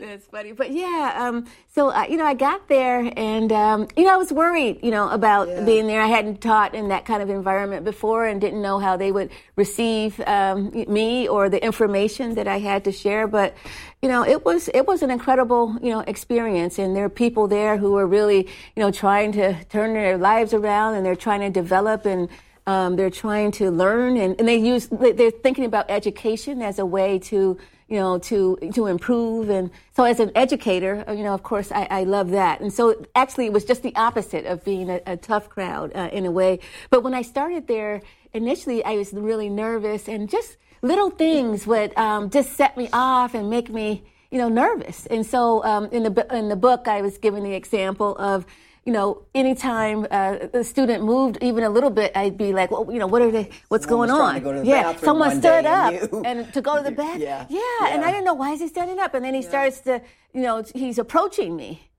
[0.00, 0.52] That's funny.
[0.52, 4.16] But yeah, um, so, uh, you know, I got there and, um, you know, I
[4.16, 5.64] was worried, you know, about yeah.
[5.64, 6.00] being there.
[6.00, 9.30] I hadn't taught in that kind of environment before and didn't know how they would
[9.56, 13.28] receive um, me or the information that I had to share.
[13.28, 13.54] But,
[14.02, 17.46] you know, it was it was an incredible, you know, experience, and there are people
[17.46, 21.42] there who are really, you know, trying to turn their lives around, and they're trying
[21.42, 22.30] to develop, and
[22.66, 26.86] um, they're trying to learn, and, and they use they're thinking about education as a
[26.86, 27.58] way to,
[27.88, 31.70] you know, to to improve, and so as an educator, uh, you know, of course,
[31.70, 32.82] I, I love that, and so
[33.14, 36.30] actually, it was just the opposite of being a, a tough crowd uh, in a
[36.30, 36.60] way.
[36.88, 38.00] But when I started there
[38.32, 43.34] initially, I was really nervous and just little things would um, just set me off
[43.34, 45.06] and make me, you know, nervous.
[45.06, 48.46] And so um, in the in the book, I was given the example of,
[48.84, 52.86] you know, anytime uh, a student moved even a little bit, I'd be like, well,
[52.92, 53.50] you know, what are they?
[53.68, 54.64] What's someone going on?
[54.64, 57.20] Yeah, someone stood up and, and, to go to the bathroom.
[57.20, 57.46] Yeah.
[57.48, 57.60] yeah.
[57.80, 59.48] yeah, and I didn't know why is he standing up, and then he yeah.
[59.48, 60.00] starts to,
[60.32, 61.90] you know, he's approaching me.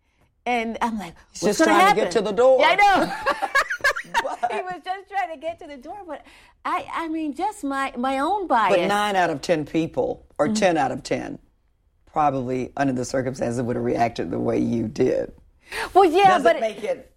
[0.46, 1.98] And I'm like, He's just trying happen?
[1.98, 2.60] to get to the door.
[2.60, 3.48] Yeah, I know.
[4.52, 6.26] he was just trying to get to the door, but
[6.66, 8.76] I, I mean, just my my own bias.
[8.76, 10.56] But nine out of ten people, or mm-hmm.
[10.56, 11.40] ten out of ten,
[12.12, 15.32] probably under the circumstances would have reacted the way you did.
[15.94, 17.08] Well, yeah, Doesn't but make it.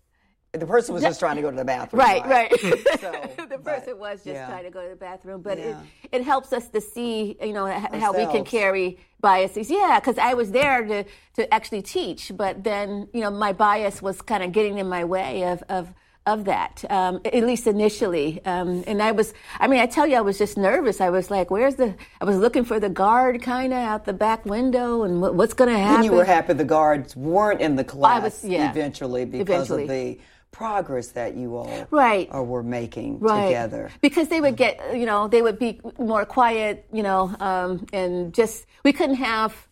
[0.52, 1.98] The person was just trying to go to the bathroom.
[1.98, 2.60] Right, right.
[3.00, 4.46] so, the person was just yeah.
[4.46, 5.80] trying to go to the bathroom, but yeah.
[6.12, 7.98] it, it helps us to see, you know, Ourselves.
[7.98, 9.68] how we can carry biases.
[9.68, 14.00] Yeah, because I was there to to actually teach, but then you know my bias
[14.00, 15.92] was kind of getting in my way of of
[16.26, 18.40] of that, um, at least initially.
[18.46, 21.00] Um, and I was, I mean, I tell you, I was just nervous.
[21.00, 24.14] I was like, where's the, I was looking for the guard kind of out the
[24.14, 25.96] back window and what, what's going to happen.
[25.96, 29.82] And you were happy the guards weren't in the class was, yeah, eventually because eventually.
[29.82, 30.20] of the
[30.50, 32.28] progress that you all right.
[32.30, 33.46] or were making right.
[33.46, 33.90] together.
[34.00, 38.32] Because they would get, you know, they would be more quiet, you know, um, and
[38.32, 39.68] just, we couldn't have,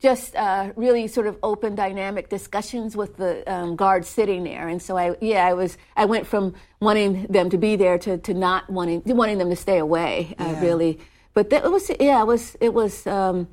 [0.00, 4.80] just uh, really sort of open dynamic discussions with the um, guards sitting there and
[4.82, 8.34] so i yeah i was i went from wanting them to be there to, to
[8.34, 10.60] not wanting wanting them to stay away uh, yeah.
[10.60, 10.98] really
[11.34, 13.48] but that, it was yeah it was it was um,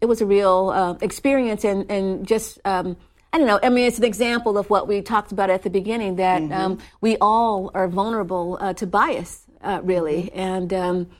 [0.00, 2.96] it was a real uh, experience and and just um,
[3.32, 3.60] I don't know.
[3.62, 6.52] I mean, it's an example of what we talked about at the beginning that mm-hmm.
[6.52, 10.38] Um, we all are vulnerable uh, to bias, uh, really, mm-hmm.
[10.38, 11.10] and um,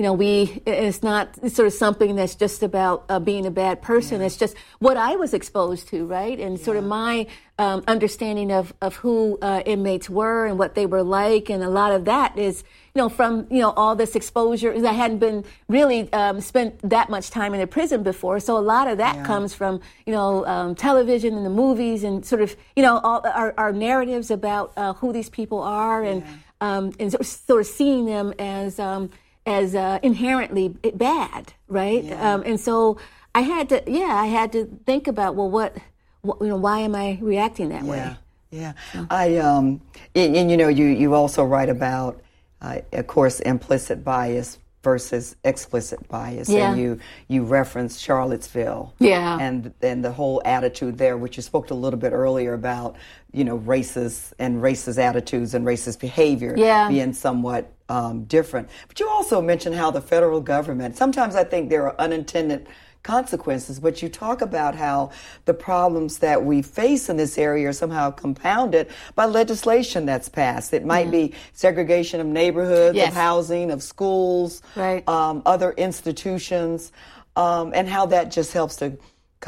[0.00, 3.82] you know, we, it's not sort of something that's just about uh, being a bad
[3.82, 4.20] person.
[4.20, 4.28] Yeah.
[4.28, 6.40] It's just what I was exposed to, right?
[6.40, 6.64] And yeah.
[6.64, 7.26] sort of my
[7.58, 11.50] um, understanding of, of who uh, inmates were and what they were like.
[11.50, 14.72] And a lot of that is, you know, from, you know, all this exposure.
[14.86, 18.40] I hadn't been really um, spent that much time in a prison before.
[18.40, 19.26] So a lot of that yeah.
[19.26, 23.20] comes from, you know, um, television and the movies and sort of, you know, all
[23.26, 26.24] our, our narratives about uh, who these people are and,
[26.62, 29.10] um, and sort of seeing them as, um,
[29.46, 32.04] as uh, inherently bad, right?
[32.04, 32.34] Yeah.
[32.34, 32.98] Um, and so
[33.34, 35.76] I had to, yeah, I had to think about, well, what,
[36.22, 37.90] what you know, why am I reacting that yeah.
[37.90, 38.16] way?
[38.50, 39.06] Yeah, so.
[39.10, 39.80] I, um,
[40.14, 42.20] and, and, you know, you you also write about,
[42.60, 46.72] uh, of course, implicit bias versus explicit bias, yeah.
[46.72, 51.70] and you you reference Charlottesville, yeah, and and the whole attitude there, which you spoke
[51.70, 52.96] a little bit earlier about,
[53.32, 56.88] you know, racist and racist attitudes and racist behavior yeah.
[56.88, 58.68] being somewhat um, different.
[58.88, 62.68] But you also mentioned how the federal government, sometimes I think there are unintended
[63.02, 65.10] consequences, but you talk about how
[65.46, 70.72] the problems that we face in this area are somehow compounded by legislation that's passed.
[70.72, 73.08] It might be segregation of neighborhoods, yes.
[73.08, 75.06] of housing, of schools, right.
[75.08, 76.92] um, other institutions,
[77.36, 78.96] um, and how that just helps to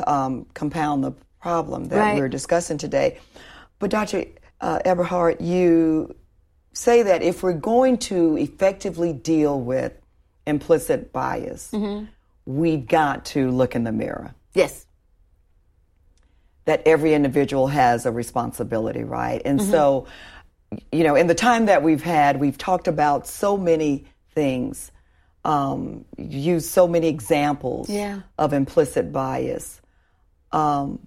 [0.06, 2.18] um, compound the problem that right.
[2.18, 3.18] we're discussing today.
[3.78, 4.24] But Dr.
[4.60, 6.14] Uh, Eberhardt, you
[6.72, 9.92] say that if we're going to effectively deal with
[10.46, 12.06] implicit bias, mm-hmm.
[12.46, 14.34] we've got to look in the mirror.
[14.54, 14.86] Yes.
[16.64, 19.42] That every individual has a responsibility, right?
[19.44, 19.70] And mm-hmm.
[19.70, 20.06] so,
[20.90, 24.90] you know, in the time that we've had, we've talked about so many things,
[25.44, 28.20] um, used so many examples yeah.
[28.38, 29.80] of implicit bias.
[30.52, 31.06] Um,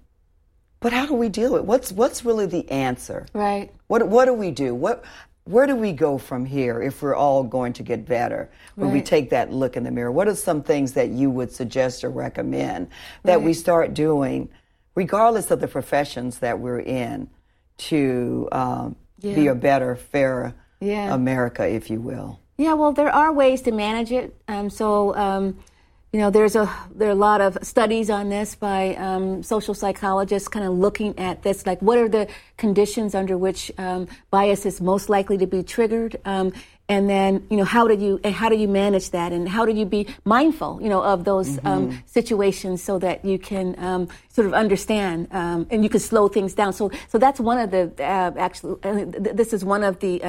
[0.80, 1.66] but how do we deal with it?
[1.66, 3.26] What's what's really the answer?
[3.32, 3.72] Right.
[3.86, 4.74] What what do we do?
[4.74, 5.04] What
[5.46, 8.94] where do we go from here if we're all going to get better when right.
[8.94, 10.10] we take that look in the mirror?
[10.10, 12.88] What are some things that you would suggest or recommend
[13.22, 13.44] that right.
[13.44, 14.48] we start doing,
[14.96, 17.30] regardless of the professions that we're in,
[17.78, 19.34] to um, yeah.
[19.34, 21.14] be a better, fairer yeah.
[21.14, 22.40] America, if you will?
[22.58, 24.34] Yeah, well, there are ways to manage it.
[24.48, 25.58] Um, so, um,
[26.16, 29.74] you know, there's a there are a lot of studies on this by um, social
[29.74, 34.64] psychologists, kind of looking at this, like what are the conditions under which um, bias
[34.64, 36.54] is most likely to be triggered, um,
[36.88, 39.64] and then you know how do you and how do you manage that, and how
[39.64, 41.96] do you be mindful, you know, of those um, mm-hmm.
[42.06, 46.54] situations so that you can um, sort of understand um, and you can slow things
[46.54, 46.72] down.
[46.72, 48.76] So, so that's one of the uh, actually.
[48.82, 50.22] Uh, this is one of the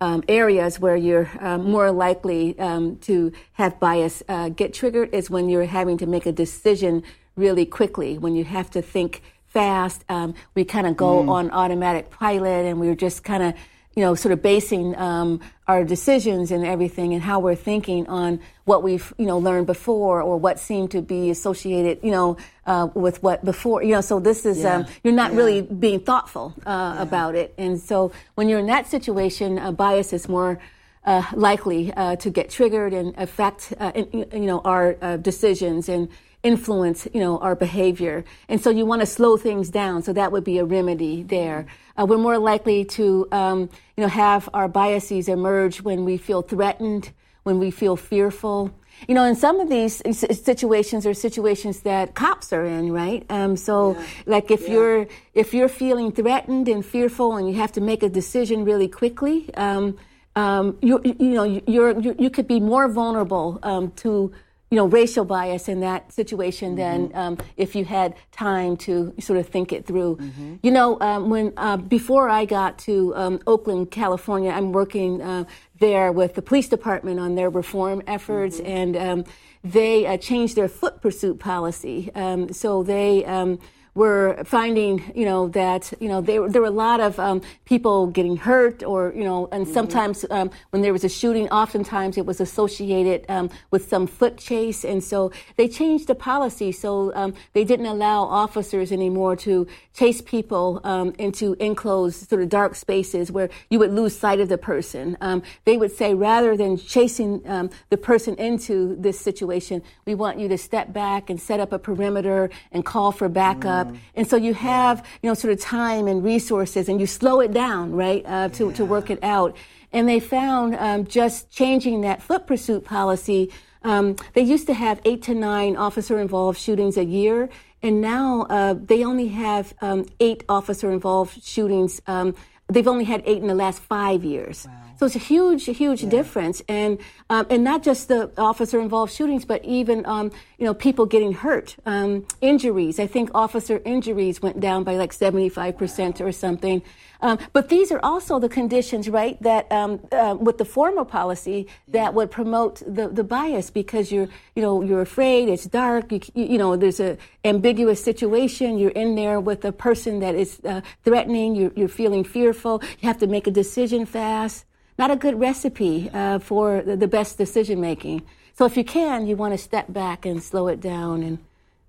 [0.00, 5.30] um, areas where you're um, more likely um, to have bias uh, get triggered is
[5.30, 7.02] when you're having to make a decision
[7.36, 10.04] really quickly, when you have to think fast.
[10.08, 11.28] Um, we kind of go mm.
[11.28, 13.54] on automatic pilot and we're just kind of
[13.94, 18.38] you know, sort of basing um, our decisions and everything and how we're thinking on
[18.64, 22.36] what we've, you know, learned before or what seemed to be associated, you know,
[22.66, 24.76] uh, with what before, you know, so this is, yeah.
[24.76, 25.38] um, you're not yeah.
[25.38, 27.02] really being thoughtful uh, yeah.
[27.02, 27.52] about it.
[27.58, 30.60] And so when you're in that situation, uh, bias is more
[31.04, 36.08] uh, likely uh, to get triggered and affect, uh, you know, our decisions and,
[36.42, 38.24] influence, you know, our behavior.
[38.48, 40.02] And so you want to slow things down.
[40.02, 41.66] So that would be a remedy there.
[41.96, 43.60] Uh, we're more likely to, um,
[43.96, 47.10] you know, have our biases emerge when we feel threatened,
[47.42, 48.70] when we feel fearful.
[49.06, 50.02] You know, in some of these
[50.36, 53.24] situations are situations that cops are in, right?
[53.30, 54.06] Um, so, yeah.
[54.26, 54.72] like if yeah.
[54.72, 58.88] you're if you're feeling threatened and fearful, and you have to make a decision really
[58.88, 59.96] quickly, um,
[60.34, 64.32] um, you, you know, you're, you're, you could be more vulnerable um, to
[64.70, 67.12] you know, racial bias in that situation mm-hmm.
[67.12, 70.16] than um, if you had time to sort of think it through.
[70.16, 70.56] Mm-hmm.
[70.62, 75.44] You know, um, when uh, before I got to um, Oakland, California, I'm working uh,
[75.78, 78.66] there with the police department on their reform efforts, mm-hmm.
[78.66, 79.24] and um,
[79.64, 82.10] they uh, changed their foot pursuit policy.
[82.14, 83.58] Um, so they um,
[83.98, 88.06] were finding, you know, that, you know, there, there were a lot of um, people
[88.06, 89.74] getting hurt or, you know, and mm-hmm.
[89.74, 94.38] sometimes um, when there was a shooting, oftentimes it was associated um, with some foot
[94.38, 94.84] chase.
[94.84, 100.20] And so they changed the policy so um, they didn't allow officers anymore to chase
[100.20, 104.58] people um, into enclosed sort of dark spaces where you would lose sight of the
[104.58, 105.16] person.
[105.20, 107.42] Um, they would say rather than chasing
[107.90, 111.80] the person into this situation, we want you to step back and set up a
[111.80, 113.87] perimeter and call for backup.
[113.88, 113.98] Mm.
[114.14, 117.52] And so you have, you know, sort of time and resources and you slow it
[117.52, 118.74] down, right, uh, to, yeah.
[118.74, 119.56] to work it out.
[119.92, 123.52] And they found um, just changing that foot pursuit policy.
[123.82, 127.48] Um, they used to have eight to nine officer involved shootings a year.
[127.82, 132.02] And now uh, they only have um, eight officer involved shootings.
[132.06, 132.34] Um,
[132.68, 134.66] they've only had eight in the last five years.
[134.66, 134.87] Wow.
[134.98, 136.10] So it's a huge, huge yeah.
[136.10, 136.98] difference, and
[137.30, 141.32] um, and not just the officer involved shootings, but even um, you know people getting
[141.32, 142.98] hurt, um, injuries.
[142.98, 146.82] I think officer injuries went down by like seventy five percent or something.
[147.20, 151.66] Um, but these are also the conditions, right, that um, uh, with the former policy
[151.88, 156.20] that would promote the, the bias because you're, you know, you're afraid, it's dark, you,
[156.34, 160.80] you know, there's a ambiguous situation, you're in there with a person that is uh,
[161.02, 164.64] threatening, you're, you're feeling fearful, you have to make a decision fast.
[164.98, 168.22] Not a good recipe uh, for the, best decision making.
[168.54, 171.22] So if you can, you want to step back and slow it down.
[171.22, 171.38] And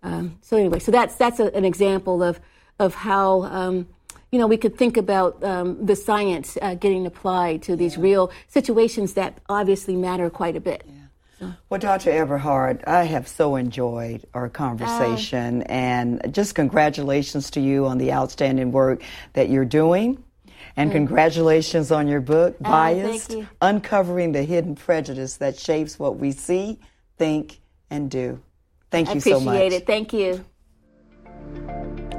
[0.03, 2.39] um, so anyway, so that's that's a, an example of
[2.77, 3.87] of how um,
[4.31, 8.03] you know, we could think about um, the science uh, getting applied to these yeah.
[8.03, 10.85] real situations that obviously matter quite a bit.
[11.41, 11.53] Yeah.
[11.69, 12.11] Well, Dr.
[12.11, 18.11] Eberhardt, I have so enjoyed our conversation, uh, and just congratulations to you on the
[18.11, 19.01] outstanding work
[19.33, 20.21] that you're doing.
[20.79, 20.93] And mm.
[20.93, 26.79] congratulations on your book, uh, Biased Uncovering the Hidden Prejudice That Shapes What We See,
[27.17, 27.59] Think,
[27.89, 28.39] and Do.
[28.89, 29.55] Thank you so much.
[29.55, 29.85] I appreciate it.
[29.85, 30.45] Thank you.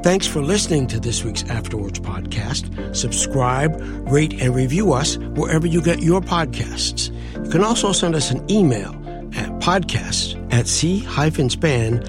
[0.03, 2.95] Thanks for listening to this week's After Words podcast.
[2.95, 3.81] Subscribe,
[4.11, 7.11] rate, and review us wherever you get your podcasts.
[7.43, 8.91] You can also send us an email
[9.37, 12.01] at podcasts at c-span.org.